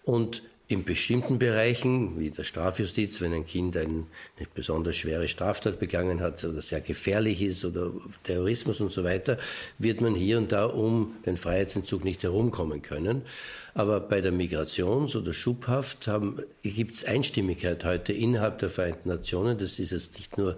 Und 0.05 0.43
in 0.69 0.85
bestimmten 0.85 1.39
Bereichen, 1.39 2.19
wie 2.19 2.31
der 2.31 2.45
Strafjustiz, 2.45 3.21
wenn 3.21 3.35
ein 3.35 3.45
Kind 3.45 3.77
eine 3.77 4.07
besonders 4.55 4.97
schwere 4.97 5.29
Straftat 5.29 5.79
begangen 5.79 6.21
hat 6.21 6.43
oder 6.45 6.63
sehr 6.63 6.81
gefährlich 6.81 7.43
ist 7.43 7.65
oder 7.67 7.93
Terrorismus 8.25 8.81
und 8.81 8.91
so 8.91 9.05
weiter, 9.05 9.37
wird 9.79 10.01
man 10.01 10.15
hier 10.15 10.39
und 10.39 10.51
da 10.51 10.65
um 10.65 11.17
den 11.27 11.37
Freiheitsentzug 11.37 12.05
nicht 12.05 12.23
herumkommen 12.23 12.81
können. 12.81 13.23
Aber 13.75 14.01
bei 14.01 14.23
der 14.23 14.33
Migrations- 14.33 15.15
oder 15.15 15.35
Schubhaft 15.35 16.09
gibt 16.63 16.95
es 16.95 17.05
Einstimmigkeit 17.05 17.85
heute 17.85 18.15
innerhalb 18.15 18.59
der 18.59 18.71
Vereinten 18.71 19.11
Nationen. 19.11 19.59
Das 19.59 19.79
ist 19.79 19.93
jetzt 19.93 20.17
nicht 20.17 20.39
nur 20.39 20.57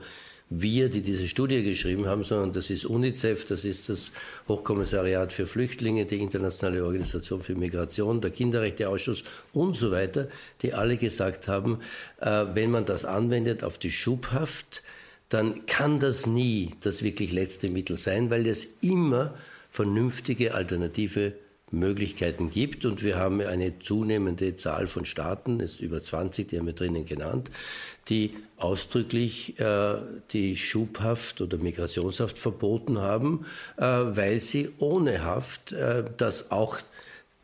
wir, 0.51 0.89
die 0.89 1.01
diese 1.01 1.27
Studie 1.27 1.63
geschrieben 1.63 2.07
haben, 2.07 2.23
sondern 2.23 2.53
das 2.53 2.71
ist 2.71 2.85
UNICEF, 2.85 3.47
das 3.47 3.65
ist 3.65 3.89
das 3.89 4.13
Hochkommissariat 4.47 5.33
für 5.33 5.47
Flüchtlinge, 5.47 6.05
die 6.05 6.21
Internationale 6.21 6.85
Organisation 6.85 7.41
für 7.41 7.55
Migration, 7.55 8.21
der 8.21 8.31
Kinderrechteausschuss 8.31 9.25
und 9.53 9.75
so 9.75 9.91
weiter, 9.91 10.29
die 10.63 10.75
alle 10.75 10.97
gesagt 10.97 11.49
haben, 11.49 11.81
äh, 12.21 12.45
wenn 12.55 12.71
man 12.71 12.85
das 12.85 13.05
anwendet 13.05 13.65
auf 13.65 13.79
die 13.79 13.91
Schubhaft, 13.91 14.83
dann 15.29 15.67
kann 15.67 15.99
das 15.99 16.27
nie 16.27 16.75
das 16.81 17.03
wirklich 17.03 17.33
letzte 17.33 17.71
Mittel 17.71 17.97
sein, 17.97 18.31
weil 18.31 18.47
es 18.47 18.77
immer 18.83 19.35
vernünftige 19.71 20.55
alternative 20.55 21.33
Möglichkeiten 21.71 22.51
gibt. 22.51 22.85
Und 22.85 23.03
wir 23.03 23.17
haben 23.17 23.41
eine 23.41 23.79
zunehmende 23.79 24.57
Zahl 24.57 24.87
von 24.87 25.05
Staaten, 25.05 25.61
jetzt 25.61 25.81
über 25.81 26.01
20, 26.01 26.49
die 26.49 26.59
haben 26.59 26.67
wir 26.67 26.75
drinnen 26.75 27.05
genannt, 27.05 27.51
die 28.09 28.35
ausdrücklich 28.57 29.59
äh, 29.59 29.97
die 30.33 30.57
Schubhaft 30.57 31.41
oder 31.41 31.59
Migrationshaft 31.59 32.39
verboten 32.39 32.99
haben, 32.99 33.47
äh, 33.77 33.83
weil 33.83 34.41
sie 34.41 34.71
ohne 34.79 35.25
Haft 35.25 35.73
äh, 35.73 36.05
das 36.17 36.51
auch 36.51 36.79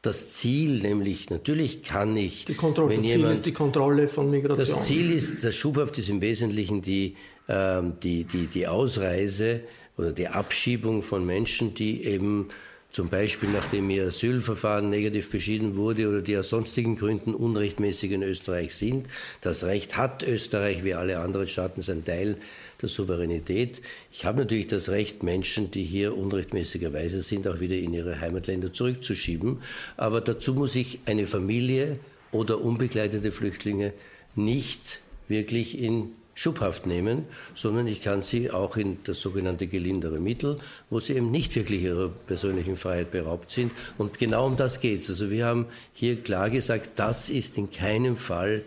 das 0.02 0.32
Ziel, 0.34 0.80
nämlich 0.80 1.28
natürlich 1.28 1.82
kann 1.82 2.16
ich. 2.16 2.46
Die 2.46 2.54
Kontrolle, 2.54 2.96
das 2.96 3.04
jemand, 3.04 3.26
Ziel 3.26 3.34
ist 3.34 3.46
die 3.46 3.52
Kontrolle 3.52 4.08
von 4.08 4.30
Migration. 4.30 4.78
Das 4.78 4.86
Ziel 4.86 5.10
ist, 5.10 5.44
das 5.44 5.54
Schubhaft 5.54 5.98
ist 5.98 6.08
im 6.08 6.22
Wesentlichen 6.22 6.80
die, 6.80 7.16
äh, 7.48 7.82
die, 8.02 8.24
die, 8.24 8.46
die 8.46 8.66
Ausreise 8.66 9.60
oder 9.98 10.12
die 10.12 10.28
Abschiebung 10.28 11.02
von 11.02 11.26
Menschen, 11.26 11.74
die 11.74 12.04
eben 12.04 12.48
zum 12.92 13.08
Beispiel 13.08 13.48
nachdem 13.50 13.88
ihr 13.90 14.06
Asylverfahren 14.06 14.90
negativ 14.90 15.30
beschieden 15.30 15.76
wurde 15.76 16.08
oder 16.08 16.22
die 16.22 16.36
aus 16.36 16.48
sonstigen 16.48 16.96
Gründen 16.96 17.34
unrechtmäßig 17.34 18.12
in 18.12 18.22
Österreich 18.22 18.74
sind. 18.74 19.06
Das 19.40 19.64
Recht 19.64 19.96
hat 19.96 20.22
Österreich 20.22 20.84
wie 20.84 20.94
alle 20.94 21.20
anderen 21.20 21.46
Staaten 21.46 21.82
sein 21.82 22.04
Teil 22.04 22.36
der 22.82 22.88
Souveränität. 22.88 23.82
Ich 24.12 24.24
habe 24.24 24.40
natürlich 24.40 24.66
das 24.66 24.88
Recht, 24.88 25.22
Menschen, 25.22 25.70
die 25.70 25.84
hier 25.84 26.16
unrechtmäßigerweise 26.16 27.22
sind, 27.22 27.46
auch 27.46 27.60
wieder 27.60 27.76
in 27.76 27.94
ihre 27.94 28.20
Heimatländer 28.20 28.72
zurückzuschieben. 28.72 29.62
Aber 29.96 30.20
dazu 30.20 30.54
muss 30.54 30.74
ich 30.74 31.00
eine 31.06 31.26
Familie 31.26 31.98
oder 32.32 32.60
unbegleitete 32.60 33.32
Flüchtlinge 33.32 33.92
nicht 34.34 35.00
wirklich 35.28 35.80
in 35.80 36.12
schubhaft 36.34 36.86
nehmen, 36.86 37.24
sondern 37.54 37.86
ich 37.86 38.00
kann 38.00 38.22
sie 38.22 38.50
auch 38.50 38.76
in 38.76 38.98
das 39.04 39.20
sogenannte 39.20 39.66
gelindere 39.66 40.20
Mittel, 40.20 40.58
wo 40.88 41.00
sie 41.00 41.14
eben 41.14 41.30
nicht 41.30 41.54
wirklich 41.56 41.82
ihrer 41.82 42.08
persönlichen 42.08 42.76
Freiheit 42.76 43.10
beraubt 43.10 43.50
sind. 43.50 43.72
Und 43.98 44.18
genau 44.18 44.46
um 44.46 44.56
das 44.56 44.80
geht 44.80 45.00
es. 45.00 45.10
Also 45.10 45.30
wir 45.30 45.46
haben 45.46 45.66
hier 45.92 46.16
klar 46.16 46.50
gesagt, 46.50 46.90
das 46.96 47.30
ist 47.30 47.58
in 47.58 47.70
keinem 47.70 48.16
Fall 48.16 48.62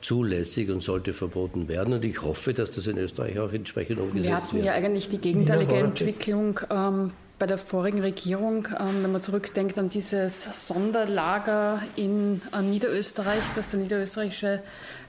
zulässig 0.00 0.70
und 0.70 0.82
sollte 0.82 1.12
verboten 1.12 1.68
werden. 1.68 1.94
Und 1.94 2.04
ich 2.04 2.22
hoffe, 2.22 2.54
dass 2.54 2.70
das 2.70 2.86
in 2.86 2.98
Österreich 2.98 3.38
auch 3.38 3.52
entsprechend 3.52 3.98
umgesetzt 3.98 4.24
wird. 4.24 4.24
Wir 4.24 4.36
hatten 4.36 4.56
wird. 4.56 4.64
ja 4.66 4.72
eigentlich 4.72 5.08
die 5.08 5.18
gegenteilige 5.18 5.74
Entwicklung 5.74 6.60
ähm, 6.70 7.12
bei 7.38 7.46
der 7.46 7.58
vorigen 7.58 8.00
Regierung, 8.00 8.66
ähm, 8.78 9.02
wenn 9.02 9.12
man 9.12 9.20
zurückdenkt 9.20 9.78
an 9.78 9.90
dieses 9.90 10.66
Sonderlager 10.66 11.82
in 11.94 12.40
Niederösterreich, 12.62 13.42
das 13.54 13.70
der 13.70 13.80
niederösterreichische 13.80 14.62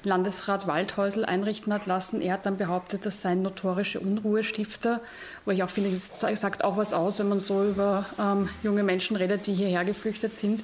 Landesrat 0.04 0.68
Waldhäusl 0.68 1.24
einrichten 1.24 1.74
hat 1.74 1.86
lassen. 1.86 2.22
Er 2.22 2.34
hat 2.34 2.46
dann 2.46 2.58
behauptet, 2.58 3.06
das 3.06 3.22
seien 3.22 3.42
notorische 3.44 4.02
Unruhestifter, 4.02 5.00
wo 5.46 5.52
ich 5.52 5.64
auch 5.64 5.70
finde, 5.70 5.94
es 5.94 6.20
sagt 6.20 6.66
auch 6.66 6.76
was 6.76 6.94
aus, 6.94 7.20
wenn 7.20 7.30
man 7.30 7.40
so 7.40 7.64
über 7.64 8.06
ähm, 8.20 8.50
junge 8.62 8.84
Menschen 8.84 9.16
redet, 9.16 9.48
die 9.48 9.54
hierher 9.54 9.86
geflüchtet 9.86 10.34
sind. 10.34 10.62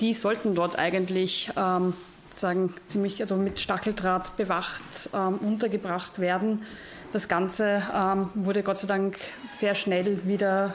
Die 0.00 0.12
sollten 0.12 0.54
dort 0.54 0.78
eigentlich 0.78 1.50
ähm, 1.56 1.94
sagen, 2.34 2.74
ziemlich 2.86 3.20
also 3.22 3.36
mit 3.36 3.58
Stacheldraht 3.58 4.36
bewacht 4.36 5.10
untergebracht 5.12 6.20
werden. 6.20 6.62
Das 7.12 7.28
Ganze 7.28 7.82
ähm, 7.94 8.30
wurde 8.34 8.62
Gott 8.62 8.78
sei 8.78 8.86
Dank 8.86 9.18
sehr 9.48 9.74
schnell 9.74 10.26
wieder 10.26 10.74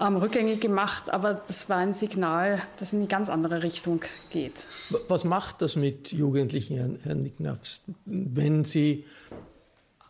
ähm, 0.00 0.16
rückgängig 0.16 0.60
gemacht, 0.60 1.10
aber 1.10 1.34
das 1.34 1.68
war 1.68 1.78
ein 1.78 1.92
Signal, 1.92 2.62
das 2.78 2.92
in 2.92 3.00
eine 3.00 3.08
ganz 3.08 3.28
andere 3.28 3.62
Richtung 3.62 4.00
geht. 4.30 4.66
Was 5.08 5.24
macht 5.24 5.62
das 5.62 5.74
mit 5.76 6.12
Jugendlichen, 6.12 6.98
Herr 7.02 7.14
Nicknafs, 7.14 7.84
wenn 8.04 8.64
sie 8.64 9.04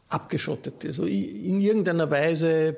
abgeschottet, 0.09 0.85
also 0.85 1.05
in 1.05 1.61
irgendeiner 1.61 2.11
Weise 2.11 2.77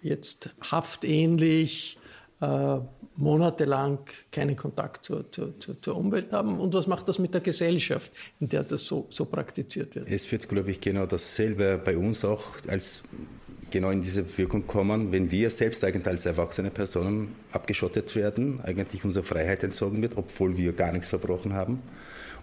jetzt 0.00 0.50
haftähnlich, 0.70 1.98
äh, 2.40 2.78
monatelang 3.16 3.98
keinen 4.30 4.56
Kontakt 4.56 5.04
zur, 5.04 5.30
zur, 5.30 5.58
zur, 5.58 5.80
zur, 5.80 5.96
Umwelt 5.96 6.32
haben. 6.32 6.60
Und 6.60 6.74
was 6.74 6.86
macht 6.86 7.08
das 7.08 7.18
mit 7.18 7.32
der 7.32 7.40
Gesellschaft, 7.40 8.12
in 8.40 8.48
der 8.48 8.64
das 8.64 8.84
so, 8.84 9.06
so 9.10 9.24
praktiziert 9.24 9.94
wird? 9.94 10.08
Es 10.10 10.30
wird, 10.30 10.48
glaube 10.48 10.70
ich, 10.70 10.80
genau 10.80 11.06
dasselbe 11.06 11.80
bei 11.82 11.96
uns 11.96 12.24
auch 12.24 12.44
als 12.68 13.02
genau 13.70 13.90
in 13.90 14.02
diese 14.02 14.38
Wirkung 14.38 14.66
kommen, 14.66 15.12
wenn 15.12 15.30
wir 15.30 15.50
selbst 15.50 15.82
eigentlich 15.82 16.06
als 16.06 16.26
erwachsene 16.26 16.70
Personen 16.70 17.34
abgeschottet 17.52 18.14
werden, 18.14 18.60
eigentlich 18.62 19.04
unsere 19.04 19.24
Freiheit 19.24 19.64
entzogen 19.64 20.02
wird, 20.02 20.16
obwohl 20.16 20.56
wir 20.56 20.72
gar 20.72 20.92
nichts 20.92 21.08
verbrochen 21.08 21.54
haben 21.54 21.82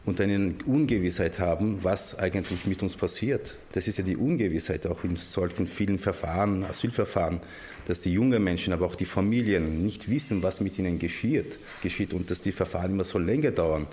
und 0.06 0.20
eine 0.20 0.56
Ungewissheit 0.66 1.40
haben, 1.40 1.84
was 1.84 2.18
eigentlich 2.20 2.66
mit 2.66 2.84
uns 2.84 2.96
passiert. 2.96 3.58
Das 3.72 3.88
ist 3.88 3.98
ja 3.98 4.04
die 4.04 4.18
Ungewissheit 4.18 4.86
auch 4.86 5.04
in 5.04 5.16
solchen 5.16 5.68
vielen 5.68 5.98
Verfahren, 5.98 6.66
Asylverfahren, 6.66 7.40
dass 7.86 8.02
die 8.02 8.12
jungen 8.12 8.44
Menschen, 8.44 8.74
aber 8.74 8.86
auch 8.86 8.96
die 8.96 9.06
Familien 9.06 9.84
nicht 9.84 10.10
wissen, 10.10 10.44
was 10.44 10.60
mit 10.60 10.78
ihnen 10.78 11.00
geschieht, 11.00 11.58
geschieht 11.82 12.14
und 12.14 12.30
dass 12.30 12.42
die 12.42 12.52
Verfahren 12.52 12.92
immer 12.92 13.06
so 13.06 13.18
länger 13.18 13.52
dauern. 13.52 13.88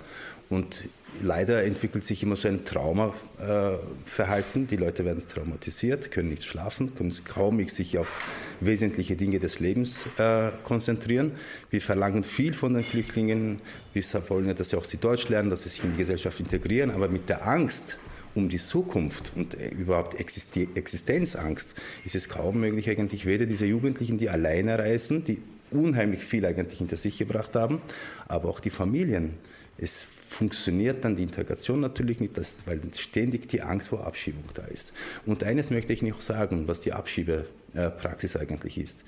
Und 0.51 0.83
leider 1.23 1.63
entwickelt 1.63 2.03
sich 2.03 2.21
immer 2.23 2.35
so 2.35 2.49
ein 2.49 2.65
Traumaverhalten. 2.65 4.67
die 4.67 4.75
Leute 4.75 5.05
werden 5.05 5.23
traumatisiert, 5.25 6.11
können 6.11 6.27
nicht 6.29 6.43
schlafen, 6.43 6.93
können 6.93 7.13
kaum 7.23 7.65
sich 7.69 7.97
auf 7.97 8.21
wesentliche 8.59 9.15
Dinge 9.15 9.39
des 9.39 9.61
Lebens 9.61 10.07
äh, 10.17 10.49
konzentrieren. 10.63 11.31
Wir 11.69 11.79
verlangen 11.79 12.25
viel 12.25 12.51
von 12.51 12.73
den 12.73 12.83
Flüchtlingen. 12.83 13.61
Wir 13.93 14.03
wollen, 14.27 14.53
dass 14.53 14.71
sie 14.71 14.77
auch 14.77 14.83
sie 14.83 14.97
Deutsch 14.97 15.29
lernen, 15.29 15.49
dass 15.49 15.63
sie 15.63 15.69
sich 15.69 15.85
in 15.85 15.93
die 15.93 15.99
Gesellschaft 15.99 16.41
integrieren. 16.41 16.91
Aber 16.91 17.07
mit 17.07 17.29
der 17.29 17.47
Angst, 17.47 17.97
um 18.35 18.49
die 18.49 18.57
Zukunft 18.57 19.31
und 19.35 19.55
äh, 19.55 19.69
überhaupt 19.69 20.19
Existenzangst 20.19 21.75
ist 22.03 22.15
es 22.15 22.27
kaum 22.27 22.59
möglich 22.59 22.89
eigentlich 22.89 23.25
weder 23.25 23.45
diese 23.45 23.65
Jugendlichen, 23.65 24.17
die 24.17 24.29
alleine 24.29 24.77
reisen, 24.77 25.23
die 25.23 25.41
unheimlich 25.71 26.25
viel 26.25 26.45
eigentlich 26.45 26.79
hinter 26.79 26.97
sich 26.97 27.17
gebracht 27.17 27.55
haben, 27.55 27.81
aber 28.27 28.49
auch 28.49 28.59
die 28.59 28.69
Familien. 28.69 29.37
Es 29.77 30.05
funktioniert 30.29 31.03
dann 31.03 31.15
die 31.15 31.23
Integration 31.23 31.79
natürlich 31.79 32.19
nicht, 32.19 32.37
weil 32.65 32.79
ständig 32.97 33.49
die 33.49 33.61
Angst 33.61 33.89
vor 33.89 34.05
Abschiebung 34.05 34.45
da 34.53 34.63
ist. 34.63 34.93
Und 35.25 35.43
eines 35.43 35.69
möchte 35.69 35.93
ich 35.93 36.01
noch 36.01 36.21
sagen, 36.21 36.67
was 36.67 36.81
die 36.81 36.93
Abschiebepraxis 36.93 38.37
eigentlich 38.37 38.77
ist. 38.77 39.03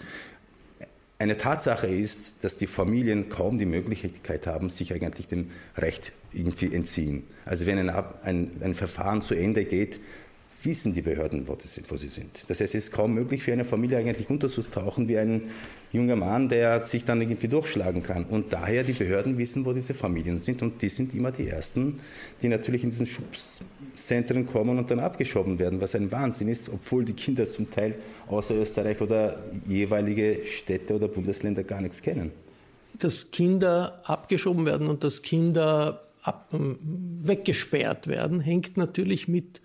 Eine 1.19 1.38
Tatsache 1.38 1.88
ist, 1.88 2.36
dass 2.41 2.58
die 2.58 2.67
Familien 2.67 3.30
kaum 3.30 3.58
die 3.58 3.65
Möglichkeit 3.65 4.47
haben, 4.47 4.69
sich 4.69 4.93
eigentlich 4.93 5.28
dem 5.28 5.52
Recht 5.78 6.12
irgendwie 6.34 6.73
entziehen. 6.73 7.23
Also 7.45 7.65
wenn 7.65 7.78
ein, 7.78 7.89
ein, 8.23 8.52
ein 8.62 8.76
Verfahren 8.76 9.21
zu 9.21 9.34
Ende 9.34 9.63
geht, 9.63 10.02
wissen 10.65 10.93
die 10.93 11.02
Behörden, 11.02 11.47
wo, 11.47 11.58
sind, 11.60 11.89
wo 11.91 11.97
sie 11.97 12.08
sind. 12.08 12.45
Das 12.47 12.60
heißt, 12.60 12.76
es 12.76 12.86
ist 12.86 12.91
kaum 12.91 13.13
möglich 13.13 13.43
für 13.43 13.54
eine 13.54 13.65
Familie 13.65 13.97
eigentlich 13.97 14.30
unterzutauchen 14.30 15.08
wie 15.08 15.17
ein 15.17 15.43
junger 15.91 16.15
Mann, 16.15 16.49
der 16.49 16.82
sich 16.82 17.06
dann 17.06 17.21
irgendwie 17.21 17.47
durchschlagen 17.47 18.02
kann. 18.02 18.26
Und 18.26 18.52
daher 18.52 18.84
die 18.84 18.93
Behörden 18.93 19.38
wissen, 19.38 19.65
wo 19.65 19.73
diese 19.73 19.93
Familien 19.93 20.39
sind 20.39 20.62
und 20.62 20.82
die 20.82 20.89
sind 20.89 21.13
immer 21.13 21.32
die 21.32 21.47
Ersten, 21.47 21.99
die 22.41 22.47
natürlich 22.47 22.84
in 22.84 22.89
diesen 22.89 23.06
Schubszentren 23.06 24.47
kommen 24.47 24.78
und 24.80 24.89
dann 24.89 24.99
abgeschoben 24.99 25.60
werden, 25.60 25.80
was 25.80 25.95
ein 25.95 26.12
Wahnsinn 26.12 26.47
ist, 26.47 26.69
obwohl 26.69 27.06
die 27.06 27.13
Kinder 27.13 27.45
zum 27.45 27.69
Teil 27.69 27.95
außer 28.28 28.56
Österreich 28.56 28.99
oder 29.02 29.43
jeweilige 29.67 30.39
Städte 30.45 30.95
oder 30.95 31.08
Bundesländer 31.08 31.63
gar 31.63 31.82
nichts 31.82 32.02
kennen. 32.02 32.32
Dass 32.97 33.32
Kinder 33.32 34.02
abgeschoben 34.06 34.65
werden 34.65 34.88
und 34.88 35.04
dass 35.04 35.21
Kinder 35.21 36.04
ab, 36.23 36.49
ähm, 36.54 36.78
weggesperrt 37.21 38.08
werden, 38.08 38.39
hängt 38.39 38.78
natürlich 38.78 39.28
mit 39.28 39.62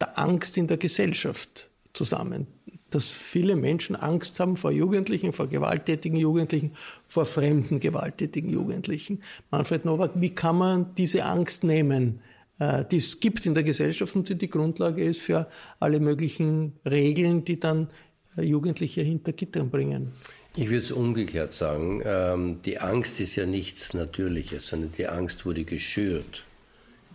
der 0.00 0.18
Angst 0.18 0.56
in 0.56 0.66
der 0.66 0.76
Gesellschaft 0.76 1.68
zusammen. 1.92 2.46
Dass 2.90 3.08
viele 3.08 3.54
Menschen 3.54 3.94
Angst 3.94 4.40
haben 4.40 4.56
vor 4.56 4.72
Jugendlichen, 4.72 5.32
vor 5.32 5.46
gewalttätigen 5.46 6.18
Jugendlichen, 6.18 6.72
vor 7.06 7.24
fremden 7.24 7.78
gewalttätigen 7.78 8.50
Jugendlichen. 8.50 9.22
Manfred 9.50 9.84
Nowak, 9.84 10.12
wie 10.16 10.30
kann 10.30 10.58
man 10.58 10.94
diese 10.96 11.24
Angst 11.24 11.62
nehmen, 11.62 12.20
äh, 12.58 12.84
die 12.90 12.96
es 12.96 13.20
gibt 13.20 13.46
in 13.46 13.54
der 13.54 13.62
Gesellschaft 13.62 14.16
und 14.16 14.28
die 14.28 14.34
die 14.34 14.50
Grundlage 14.50 15.04
ist 15.04 15.20
für 15.20 15.46
alle 15.78 16.00
möglichen 16.00 16.72
Regeln, 16.84 17.44
die 17.44 17.60
dann 17.60 17.88
äh, 18.36 18.42
Jugendliche 18.42 19.02
hinter 19.02 19.32
Gittern 19.32 19.70
bringen? 19.70 20.12
Ich 20.56 20.68
würde 20.68 20.82
es 20.82 20.90
umgekehrt 20.90 21.52
sagen. 21.52 22.02
Ähm, 22.04 22.60
die 22.64 22.78
Angst 22.78 23.20
ist 23.20 23.36
ja 23.36 23.46
nichts 23.46 23.94
Natürliches, 23.94 24.66
sondern 24.66 24.90
die 24.92 25.06
Angst 25.06 25.46
wurde 25.46 25.62
geschürt, 25.62 26.44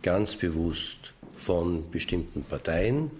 ganz 0.02 0.38
bewusst 0.38 1.15
von 1.36 1.90
bestimmten 1.92 2.44
Parteien 2.44 3.12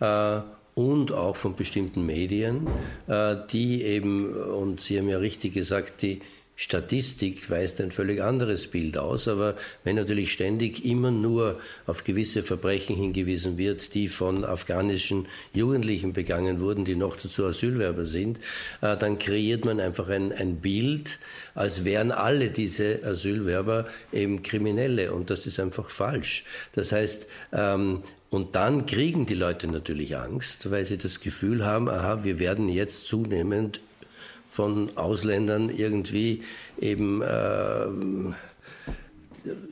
äh, 0.00 0.40
und 0.74 1.12
auch 1.12 1.36
von 1.36 1.56
bestimmten 1.56 2.06
Medien, 2.06 2.66
äh, 3.06 3.36
die 3.50 3.82
eben, 3.82 4.32
und 4.32 4.80
Sie 4.80 4.98
haben 4.98 5.08
ja 5.08 5.18
richtig 5.18 5.54
gesagt, 5.54 6.02
die 6.02 6.20
Statistik 6.62 7.48
weist 7.48 7.80
ein 7.80 7.90
völlig 7.90 8.20
anderes 8.20 8.66
Bild 8.66 8.98
aus, 8.98 9.28
aber 9.28 9.56
wenn 9.82 9.96
natürlich 9.96 10.30
ständig 10.30 10.84
immer 10.84 11.10
nur 11.10 11.58
auf 11.86 12.04
gewisse 12.04 12.42
Verbrechen 12.42 12.96
hingewiesen 12.96 13.56
wird, 13.56 13.94
die 13.94 14.08
von 14.08 14.44
afghanischen 14.44 15.26
Jugendlichen 15.54 16.12
begangen 16.12 16.60
wurden, 16.60 16.84
die 16.84 16.96
noch 16.96 17.16
dazu 17.16 17.46
Asylwerber 17.46 18.04
sind, 18.04 18.40
äh, 18.82 18.94
dann 18.94 19.18
kreiert 19.18 19.64
man 19.64 19.80
einfach 19.80 20.10
ein, 20.10 20.34
ein 20.34 20.56
Bild, 20.56 21.18
als 21.54 21.86
wären 21.86 22.12
alle 22.12 22.50
diese 22.50 23.04
Asylwerber 23.04 23.86
eben 24.12 24.42
Kriminelle 24.42 25.14
und 25.14 25.30
das 25.30 25.46
ist 25.46 25.58
einfach 25.58 25.88
falsch. 25.88 26.44
Das 26.74 26.92
heißt, 26.92 27.26
ähm, 27.54 28.02
und 28.28 28.54
dann 28.54 28.84
kriegen 28.84 29.24
die 29.24 29.34
Leute 29.34 29.66
natürlich 29.66 30.14
Angst, 30.18 30.70
weil 30.70 30.84
sie 30.84 30.98
das 30.98 31.20
Gefühl 31.20 31.64
haben, 31.64 31.88
aha, 31.88 32.22
wir 32.22 32.38
werden 32.38 32.68
jetzt 32.68 33.06
zunehmend 33.06 33.80
von 34.50 34.96
Ausländern 34.96 35.70
irgendwie 35.70 36.42
eben 36.80 37.22
äh, 37.22 37.84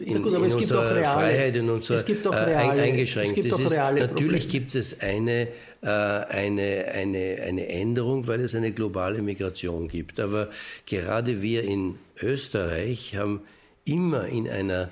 in, 0.00 0.22
gut, 0.22 0.34
in 0.34 0.42
unserer 0.42 0.94
reale, 0.94 1.04
Freiheit, 1.04 1.56
in 1.56 1.68
unserer 1.68 1.98
äh, 1.98 2.44
reale, 2.44 2.82
eingeschränkt. 2.82 3.36
Es 3.36 3.44
gibt 3.44 3.58
ist, 3.58 3.70
natürlich 3.70 4.48
gibt 4.48 4.74
es 4.74 5.00
eine, 5.00 5.48
äh, 5.82 5.88
eine, 5.88 6.86
eine, 6.94 7.42
eine 7.42 7.68
Änderung, 7.68 8.26
weil 8.26 8.40
es 8.40 8.54
eine 8.54 8.72
globale 8.72 9.20
Migration 9.20 9.88
gibt. 9.88 10.20
Aber 10.20 10.48
gerade 10.86 11.42
wir 11.42 11.64
in 11.64 11.98
Österreich 12.22 13.16
haben 13.16 13.42
immer 13.84 14.26
in 14.26 14.48
einer 14.48 14.90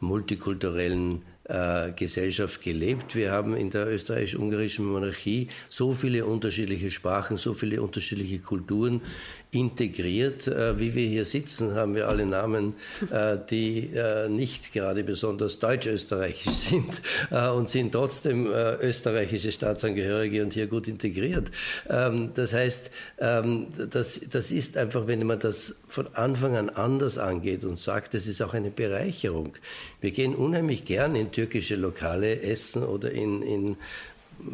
multikulturellen 0.00 1.22
äh, 1.48 1.92
Gesellschaft 1.92 2.62
gelebt. 2.62 3.14
Wir 3.14 3.30
haben 3.30 3.56
in 3.56 3.70
der 3.70 3.88
österreichisch-ungarischen 3.88 4.84
Monarchie 4.84 5.48
so 5.68 5.92
viele 5.94 6.26
unterschiedliche 6.26 6.90
Sprachen, 6.90 7.36
so 7.36 7.54
viele 7.54 7.80
unterschiedliche 7.80 8.38
Kulturen 8.38 9.00
integriert. 9.50 10.46
Äh, 10.46 10.78
wie 10.78 10.94
wir 10.94 11.06
hier 11.06 11.24
sitzen, 11.24 11.74
haben 11.74 11.94
wir 11.94 12.08
alle 12.08 12.26
Namen, 12.26 12.74
äh, 13.10 13.38
die 13.50 13.90
nicht 14.28 14.72
gerade 14.72 15.04
besonders 15.04 15.58
deutsch-österreichisch 15.58 16.52
sind 16.52 17.00
und 17.54 17.68
sind 17.68 17.92
trotzdem 17.92 18.46
österreichische 18.46 19.52
Staatsangehörige 19.52 20.42
und 20.42 20.52
hier 20.52 20.66
gut 20.66 20.88
integriert. 20.88 21.50
Ähm, 21.88 22.30
das 22.34 22.52
heißt, 22.52 22.90
ähm, 23.18 23.68
das 23.90 24.18
ist 24.50 24.76
einfach, 24.76 25.06
wenn 25.06 25.26
man 25.26 25.38
das 25.38 25.80
von 25.88 26.08
Anfang 26.14 26.56
an 26.56 26.68
anders 26.70 27.18
angeht 27.18 27.64
und 27.64 27.78
sagt, 27.78 28.14
das 28.14 28.26
ist 28.26 28.42
auch 28.42 28.54
eine 28.54 28.70
Bereicherung. 28.70 29.54
Wir 30.00 30.10
gehen 30.10 30.34
unheimlich 30.34 30.84
gern 30.84 31.16
in 31.16 31.32
türkische 31.38 31.76
Lokale 31.76 32.42
essen 32.42 32.82
oder 32.82 33.12
in, 33.12 33.42
in 33.42 33.76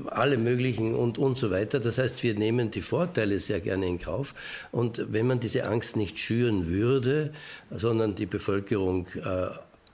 alle 0.07 0.37
möglichen 0.37 0.95
und, 0.95 1.17
und 1.17 1.39
so 1.39 1.51
weiter. 1.51 1.81
Das 1.81 1.97
heißt, 1.97 2.23
wir 2.23 2.35
nehmen 2.35 2.71
die 2.71 2.83
Vorteile 2.83 3.41
sehr 3.41 3.61
gerne 3.61 3.87
in 3.87 3.99
Kauf. 3.99 4.35
Und 4.71 5.07
wenn 5.11 5.27
man 5.27 5.41
diese 5.41 5.65
Angst 5.65 5.97
nicht 5.97 6.19
schüren 6.19 6.67
würde, 6.67 7.33
sondern 7.71 8.15
die 8.15 8.27
Bevölkerung 8.27 9.07
äh, 9.25 9.47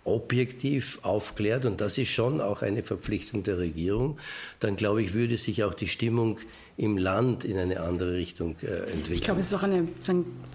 objektiv 0.03 0.99
aufklärt, 1.03 1.65
und 1.65 1.81
das 1.81 1.97
ist 1.97 2.09
schon 2.09 2.41
auch 2.41 2.63
eine 2.63 2.83
Verpflichtung 2.83 3.45
der 3.45 3.59
Regierung, 3.59 4.19
dann 4.59 4.75
glaube 4.75 5.01
ich, 5.03 5.15
würde 5.15 5.39
sich 5.39 5.63
auch 5.63 5.75
die 5.75 5.87
Stimmung 5.87 6.41
im 6.81 6.97
Land 6.97 7.45
in 7.45 7.59
eine 7.59 7.81
andere 7.81 8.15
Richtung 8.15 8.57
äh, 8.63 8.69
entwickeln. 8.69 9.13
Ich 9.13 9.21
glaube, 9.21 9.41
es 9.41 9.49
ist 9.49 9.55
auch 9.55 9.63
eine 9.63 9.87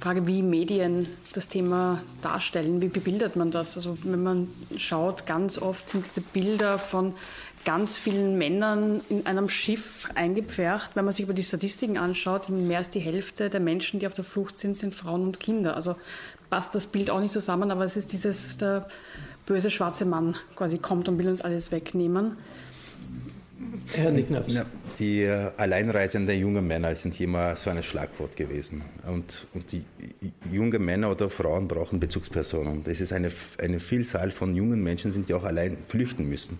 Frage, 0.01 0.25
wie 0.25 0.41
Medien 0.41 1.05
das 1.33 1.49
Thema 1.49 2.01
darstellen. 2.21 2.81
Wie 2.81 2.87
bebildert 2.87 3.35
man 3.35 3.51
das? 3.51 3.77
Also 3.77 3.95
wenn 4.01 4.23
man 4.23 4.47
schaut, 4.75 5.27
ganz 5.27 5.61
oft 5.61 5.87
sind 5.87 6.03
diese 6.03 6.21
Bilder 6.21 6.79
von 6.79 7.13
ganz 7.63 7.95
vielen 7.95 8.39
Männern 8.39 9.01
in 9.09 9.27
einem 9.27 9.49
Schiff 9.49 10.09
eingepfercht. 10.15 10.95
Wenn 10.95 11.05
man 11.05 11.13
sich 11.13 11.25
aber 11.25 11.33
die 11.33 11.43
Statistiken 11.43 11.99
anschaut, 11.99 12.49
mehr 12.49 12.79
als 12.79 12.89
die 12.89 12.99
Hälfte 12.99 13.51
der 13.51 13.59
Menschen, 13.59 13.99
die 13.99 14.07
auf 14.07 14.13
der 14.13 14.25
Flucht 14.25 14.57
sind, 14.57 14.75
sind 14.75 14.95
Frauen 14.95 15.21
und 15.21 15.39
Kinder. 15.39 15.75
Also 15.75 15.95
passt 16.49 16.73
das 16.73 16.87
Bild 16.87 17.11
auch 17.11 17.19
nicht 17.19 17.33
zusammen, 17.33 17.69
aber 17.69 17.85
es 17.85 17.97
ist 17.97 18.11
dieses, 18.11 18.57
der 18.57 18.87
böse 19.45 19.69
schwarze 19.69 20.05
Mann 20.05 20.35
quasi 20.55 20.79
kommt 20.79 21.07
und 21.07 21.19
will 21.19 21.27
uns 21.27 21.41
alles 21.41 21.71
wegnehmen. 21.71 22.37
Herr 23.93 24.11
Nicknapf. 24.11 24.47
Ja, 24.49 24.65
die 24.99 25.27
alleinreisenden 25.57 26.39
jungen 26.39 26.67
Männer 26.67 26.95
sind 26.95 27.19
immer 27.19 27.55
so 27.55 27.69
ein 27.69 27.83
Schlagwort 27.83 28.35
gewesen. 28.37 28.83
Und, 29.05 29.47
und 29.53 29.71
die 29.71 29.83
jungen 30.51 30.83
Männer 30.83 31.11
oder 31.11 31.29
Frauen 31.29 31.67
brauchen 31.67 31.99
Bezugspersonen. 31.99 32.83
Das 32.83 33.01
ist 33.01 33.11
eine, 33.11 33.31
eine 33.61 33.79
Vielzahl 33.79 34.31
von 34.31 34.55
jungen 34.55 34.83
Menschen, 34.83 35.25
die 35.25 35.33
auch 35.33 35.43
allein 35.43 35.77
flüchten 35.87 36.29
müssen. 36.29 36.59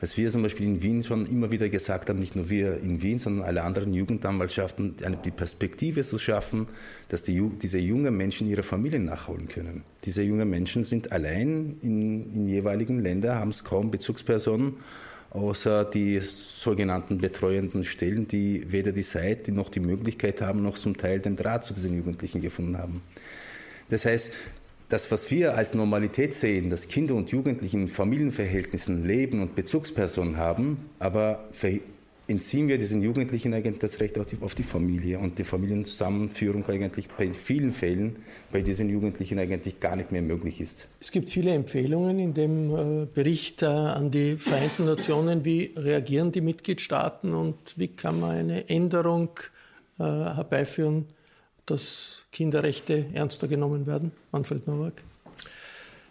Was 0.00 0.16
wir 0.16 0.30
zum 0.30 0.42
Beispiel 0.42 0.66
in 0.66 0.80
Wien 0.80 1.02
schon 1.02 1.28
immer 1.28 1.50
wieder 1.50 1.68
gesagt 1.68 2.08
haben, 2.08 2.20
nicht 2.20 2.36
nur 2.36 2.48
wir 2.48 2.80
in 2.80 3.02
Wien, 3.02 3.18
sondern 3.18 3.44
alle 3.44 3.64
anderen 3.64 3.92
Jugendanwaltschaften, 3.92 4.94
die 5.24 5.30
Perspektive 5.32 6.04
zu 6.04 6.18
schaffen, 6.18 6.68
dass 7.08 7.24
die, 7.24 7.42
diese 7.60 7.78
jungen 7.78 8.16
Menschen 8.16 8.48
ihre 8.48 8.62
Familien 8.62 9.04
nachholen 9.04 9.48
können. 9.48 9.82
Diese 10.04 10.22
jungen 10.22 10.48
Menschen 10.48 10.84
sind 10.84 11.10
allein 11.10 11.78
in, 11.82 12.32
in 12.32 12.48
jeweiligen 12.48 13.00
Ländern, 13.00 13.38
haben 13.38 13.50
es 13.50 13.64
kaum 13.64 13.90
Bezugspersonen 13.90 14.76
außer 15.30 15.84
die 15.84 16.20
sogenannten 16.20 17.18
betreuenden 17.18 17.84
Stellen, 17.84 18.26
die 18.26 18.70
weder 18.72 18.92
die 18.92 19.02
Zeit 19.02 19.48
noch 19.48 19.68
die 19.68 19.80
Möglichkeit 19.80 20.40
haben, 20.40 20.62
noch 20.62 20.78
zum 20.78 20.96
Teil 20.96 21.20
den 21.20 21.36
Draht 21.36 21.64
zu 21.64 21.74
diesen 21.74 21.96
Jugendlichen 21.96 22.40
gefunden 22.40 22.78
haben. 22.78 23.02
Das 23.90 24.04
heißt, 24.04 24.32
das, 24.88 25.10
was 25.10 25.30
wir 25.30 25.54
als 25.54 25.74
Normalität 25.74 26.32
sehen, 26.32 26.70
dass 26.70 26.88
Kinder 26.88 27.14
und 27.14 27.30
Jugendliche 27.30 27.76
in 27.76 27.88
Familienverhältnissen 27.88 29.06
leben 29.06 29.42
und 29.42 29.54
Bezugspersonen 29.54 30.38
haben, 30.38 30.88
aber 30.98 31.48
entziehen 32.28 32.68
wir 32.68 32.76
diesen 32.76 33.02
Jugendlichen 33.02 33.54
eigentlich 33.54 33.78
das 33.78 34.00
Recht 34.00 34.18
auf 34.18 34.26
die, 34.26 34.36
auf 34.42 34.54
die, 34.54 34.62
Familie 34.62 35.18
und 35.18 35.38
die 35.38 35.44
Familienzusammenführung 35.44 36.64
eigentlich 36.66 37.08
bei 37.08 37.32
vielen 37.32 37.72
Fällen 37.72 38.16
bei 38.52 38.60
diesen 38.60 38.90
Jugendlichen 38.90 39.38
eigentlich 39.38 39.80
gar 39.80 39.96
nicht 39.96 40.12
mehr 40.12 40.20
möglich 40.20 40.60
ist. 40.60 40.86
Es 41.00 41.10
gibt 41.10 41.30
viele 41.30 41.52
Empfehlungen 41.52 42.18
in 42.18 42.34
dem 42.34 42.74
äh, 42.74 43.06
Bericht 43.06 43.62
äh, 43.62 43.66
an 43.66 44.10
die 44.10 44.36
Vereinten 44.36 44.84
Nationen, 44.84 45.46
wie 45.46 45.72
reagieren 45.74 46.30
die 46.30 46.42
Mitgliedstaaten 46.42 47.34
und 47.34 47.74
wie 47.76 47.88
kann 47.88 48.20
man 48.20 48.36
eine 48.36 48.68
Änderung 48.68 49.30
äh, 49.98 50.04
herbeiführen, 50.04 51.06
dass 51.64 52.26
Kinderrechte 52.30 53.06
ernster 53.14 53.48
genommen 53.48 53.86
werden. 53.86 54.12
Manfred 54.32 54.66
Nowak. 54.66 55.02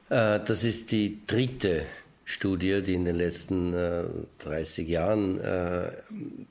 Das 0.09 0.63
ist 0.63 0.93
die 0.93 1.19
dritte 1.27 1.83
Studie, 2.29 2.81
die 2.81 2.93
in 2.93 3.05
den 3.05 3.15
letzten 3.15 3.73
äh, 3.73 4.03
30 4.39 4.85
Jahren 4.89 5.39
äh, 5.39 5.91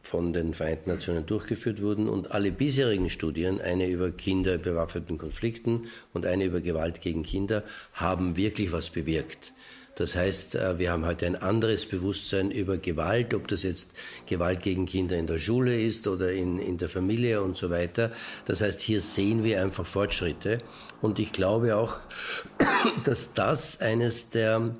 von 0.01 0.33
den 0.33 0.55
Vereinten 0.55 0.89
Nationen 0.89 1.27
durchgeführt 1.27 1.83
wurden 1.83 2.09
und 2.09 2.31
alle 2.31 2.51
bisherigen 2.51 3.11
Studien, 3.11 3.61
eine 3.61 3.87
über 3.87 4.11
Kinder 4.11 4.55
in 4.55 4.63
bewaffneten 4.63 5.19
Konflikten 5.19 5.89
und 6.15 6.25
eine 6.25 6.47
über 6.47 6.63
Gewalt 6.63 7.03
gegen 7.03 7.25
Kinder, 7.25 7.63
haben 7.93 8.39
wirklich 8.39 8.73
was 8.73 8.89
bewirkt. 8.89 9.53
Das 9.97 10.17
heißt, 10.17 10.55
äh, 10.55 10.79
wir 10.79 10.93
haben 10.93 11.05
heute 11.05 11.27
ein 11.27 11.37
anderes 11.37 11.85
Bewusstsein 11.85 12.51
über 12.51 12.79
Gewalt, 12.79 13.35
ob 13.35 13.47
das 13.47 13.63
jetzt 13.63 13.91
Gewalt 14.25 14.63
gegen 14.63 14.87
Kinder 14.87 15.19
in 15.19 15.27
der 15.27 15.39
Schule 15.39 15.79
ist 15.79 16.09
oder 16.09 16.33
in, 16.33 16.59
in 16.59 16.79
der 16.79 16.89
Familie 16.89 17.43
und 17.43 17.55
so 17.55 17.69
weiter. 17.69 18.13
Das 18.47 18.63
heißt, 18.63 18.81
hier 18.81 19.03
sehen 19.03 19.45
wir 19.45 19.63
einfach 19.63 19.85
Fortschritte. 19.85 20.61
Und 21.03 21.19
ich 21.19 21.33
glaube 21.33 21.77
auch, 21.77 21.99
dass 23.05 23.35
das 23.35 23.83
eines 23.83 24.31
der 24.31 24.75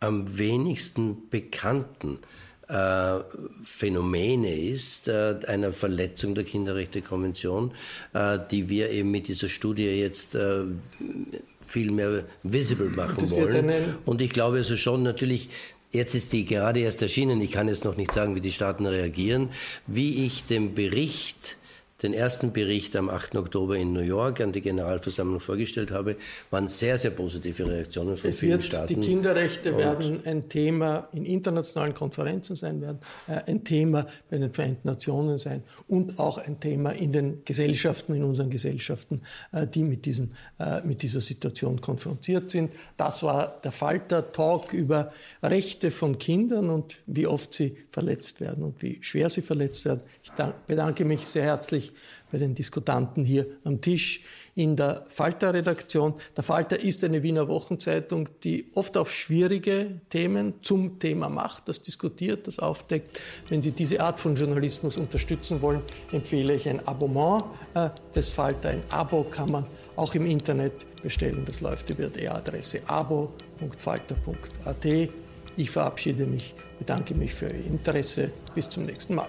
am 0.00 0.38
wenigsten 0.38 1.28
bekannten 1.30 2.18
äh, 2.68 3.20
Phänomene 3.64 4.54
ist, 4.54 5.08
äh, 5.08 5.36
einer 5.46 5.72
Verletzung 5.72 6.34
der 6.34 6.44
Kinderrechtekonvention, 6.44 7.72
äh, 8.14 8.38
die 8.50 8.68
wir 8.68 8.90
eben 8.90 9.10
mit 9.10 9.28
dieser 9.28 9.48
Studie 9.48 9.86
jetzt 9.86 10.34
äh, 10.34 10.64
viel 11.66 11.90
mehr 11.90 12.24
visible 12.42 12.90
machen 12.90 13.30
wollen. 13.30 13.96
Und 14.04 14.22
ich 14.22 14.30
glaube 14.30 14.58
also 14.58 14.76
schon 14.76 15.02
natürlich, 15.02 15.48
Jetzt 15.92 16.14
ist 16.14 16.32
die 16.32 16.44
gerade 16.44 16.78
erst 16.80 17.02
erschienen. 17.02 17.40
Ich 17.40 17.50
kann 17.50 17.66
jetzt 17.66 17.84
noch 17.84 17.96
nicht 17.96 18.12
sagen, 18.12 18.36
wie 18.36 18.40
die 18.40 18.52
Staaten 18.52 18.86
reagieren. 18.86 19.48
Wie 19.88 20.24
ich 20.24 20.44
den 20.44 20.74
Bericht 20.74 21.56
den 22.02 22.14
ersten 22.14 22.52
Bericht 22.52 22.96
am 22.96 23.10
8. 23.10 23.36
Oktober 23.36 23.76
in 23.76 23.92
New 23.92 24.00
York 24.00 24.40
an 24.40 24.52
die 24.52 24.60
Generalversammlung 24.60 25.40
vorgestellt 25.40 25.90
habe, 25.90 26.16
waren 26.50 26.68
sehr, 26.68 26.96
sehr 26.98 27.10
positive 27.10 27.66
Reaktionen 27.66 28.16
von 28.16 28.30
es 28.30 28.40
vielen 28.40 28.52
wird, 28.52 28.64
Staaten. 28.64 29.00
Die 29.00 29.06
Kinderrechte 29.06 29.76
werden 29.76 30.20
ein 30.24 30.48
Thema 30.48 31.08
in 31.12 31.24
internationalen 31.24 31.94
Konferenzen 31.94 32.56
sein, 32.56 32.80
werden 32.80 32.98
äh, 33.28 33.40
ein 33.46 33.64
Thema 33.64 34.06
bei 34.30 34.38
den 34.38 34.52
Vereinten 34.52 34.88
Nationen 34.88 35.38
sein 35.38 35.62
und 35.88 36.18
auch 36.18 36.38
ein 36.38 36.58
Thema 36.60 36.90
in 36.90 37.12
den 37.12 37.44
Gesellschaften, 37.44 38.14
in 38.14 38.22
unseren 38.22 38.50
Gesellschaften, 38.50 39.22
äh, 39.52 39.66
die 39.66 39.82
mit, 39.82 40.06
diesen, 40.06 40.34
äh, 40.58 40.80
mit 40.86 41.02
dieser 41.02 41.20
Situation 41.20 41.80
konfrontiert 41.80 42.50
sind. 42.50 42.72
Das 42.96 43.22
war 43.22 43.60
der 43.62 43.72
Falter-Talk 43.72 44.72
über 44.72 45.12
Rechte 45.42 45.90
von 45.90 46.18
Kindern 46.18 46.70
und 46.70 46.98
wie 47.06 47.26
oft 47.26 47.52
sie 47.52 47.76
verletzt 47.88 48.40
werden 48.40 48.64
und 48.64 48.82
wie 48.82 48.98
schwer 49.02 49.28
sie 49.28 49.42
verletzt 49.42 49.84
werden. 49.84 50.00
Ich 50.22 50.30
bedanke 50.66 51.04
mich 51.04 51.26
sehr 51.26 51.44
herzlich 51.44 51.89
bei 52.30 52.38
den 52.38 52.54
Diskutanten 52.54 53.24
hier 53.24 53.46
am 53.64 53.80
Tisch 53.80 54.20
in 54.54 54.76
der 54.76 55.04
Falter-Redaktion. 55.08 56.14
Der 56.36 56.44
Falter 56.44 56.78
ist 56.78 57.02
eine 57.04 57.22
Wiener 57.22 57.48
Wochenzeitung, 57.48 58.28
die 58.44 58.66
oft 58.74 58.96
auf 58.96 59.12
schwierige 59.12 60.00
Themen 60.10 60.54
zum 60.62 60.98
Thema 60.98 61.28
macht, 61.28 61.68
das 61.68 61.80
diskutiert, 61.80 62.46
das 62.46 62.58
aufdeckt. 62.58 63.20
Wenn 63.48 63.62
Sie 63.62 63.72
diese 63.72 64.00
Art 64.00 64.20
von 64.20 64.34
Journalismus 64.34 64.96
unterstützen 64.96 65.62
wollen, 65.62 65.82
empfehle 66.12 66.54
ich 66.54 66.68
ein 66.68 66.86
Abonnement 66.86 67.44
äh, 67.74 67.90
des 68.14 68.30
Falter. 68.30 68.70
Ein 68.70 68.82
Abo 68.90 69.24
kann 69.24 69.50
man 69.50 69.66
auch 69.96 70.14
im 70.14 70.26
Internet 70.26 70.86
bestellen. 71.02 71.42
Das 71.46 71.60
läuft 71.60 71.90
über 71.90 72.08
die 72.08 72.28
Adresse 72.28 72.80
abo.falter.at. 72.86 74.86
Ich 75.56 75.70
verabschiede 75.70 76.26
mich, 76.26 76.54
bedanke 76.78 77.14
mich 77.14 77.34
für 77.34 77.46
Ihr 77.46 77.66
Interesse. 77.66 78.30
Bis 78.54 78.68
zum 78.68 78.86
nächsten 78.86 79.14
Mal. 79.14 79.28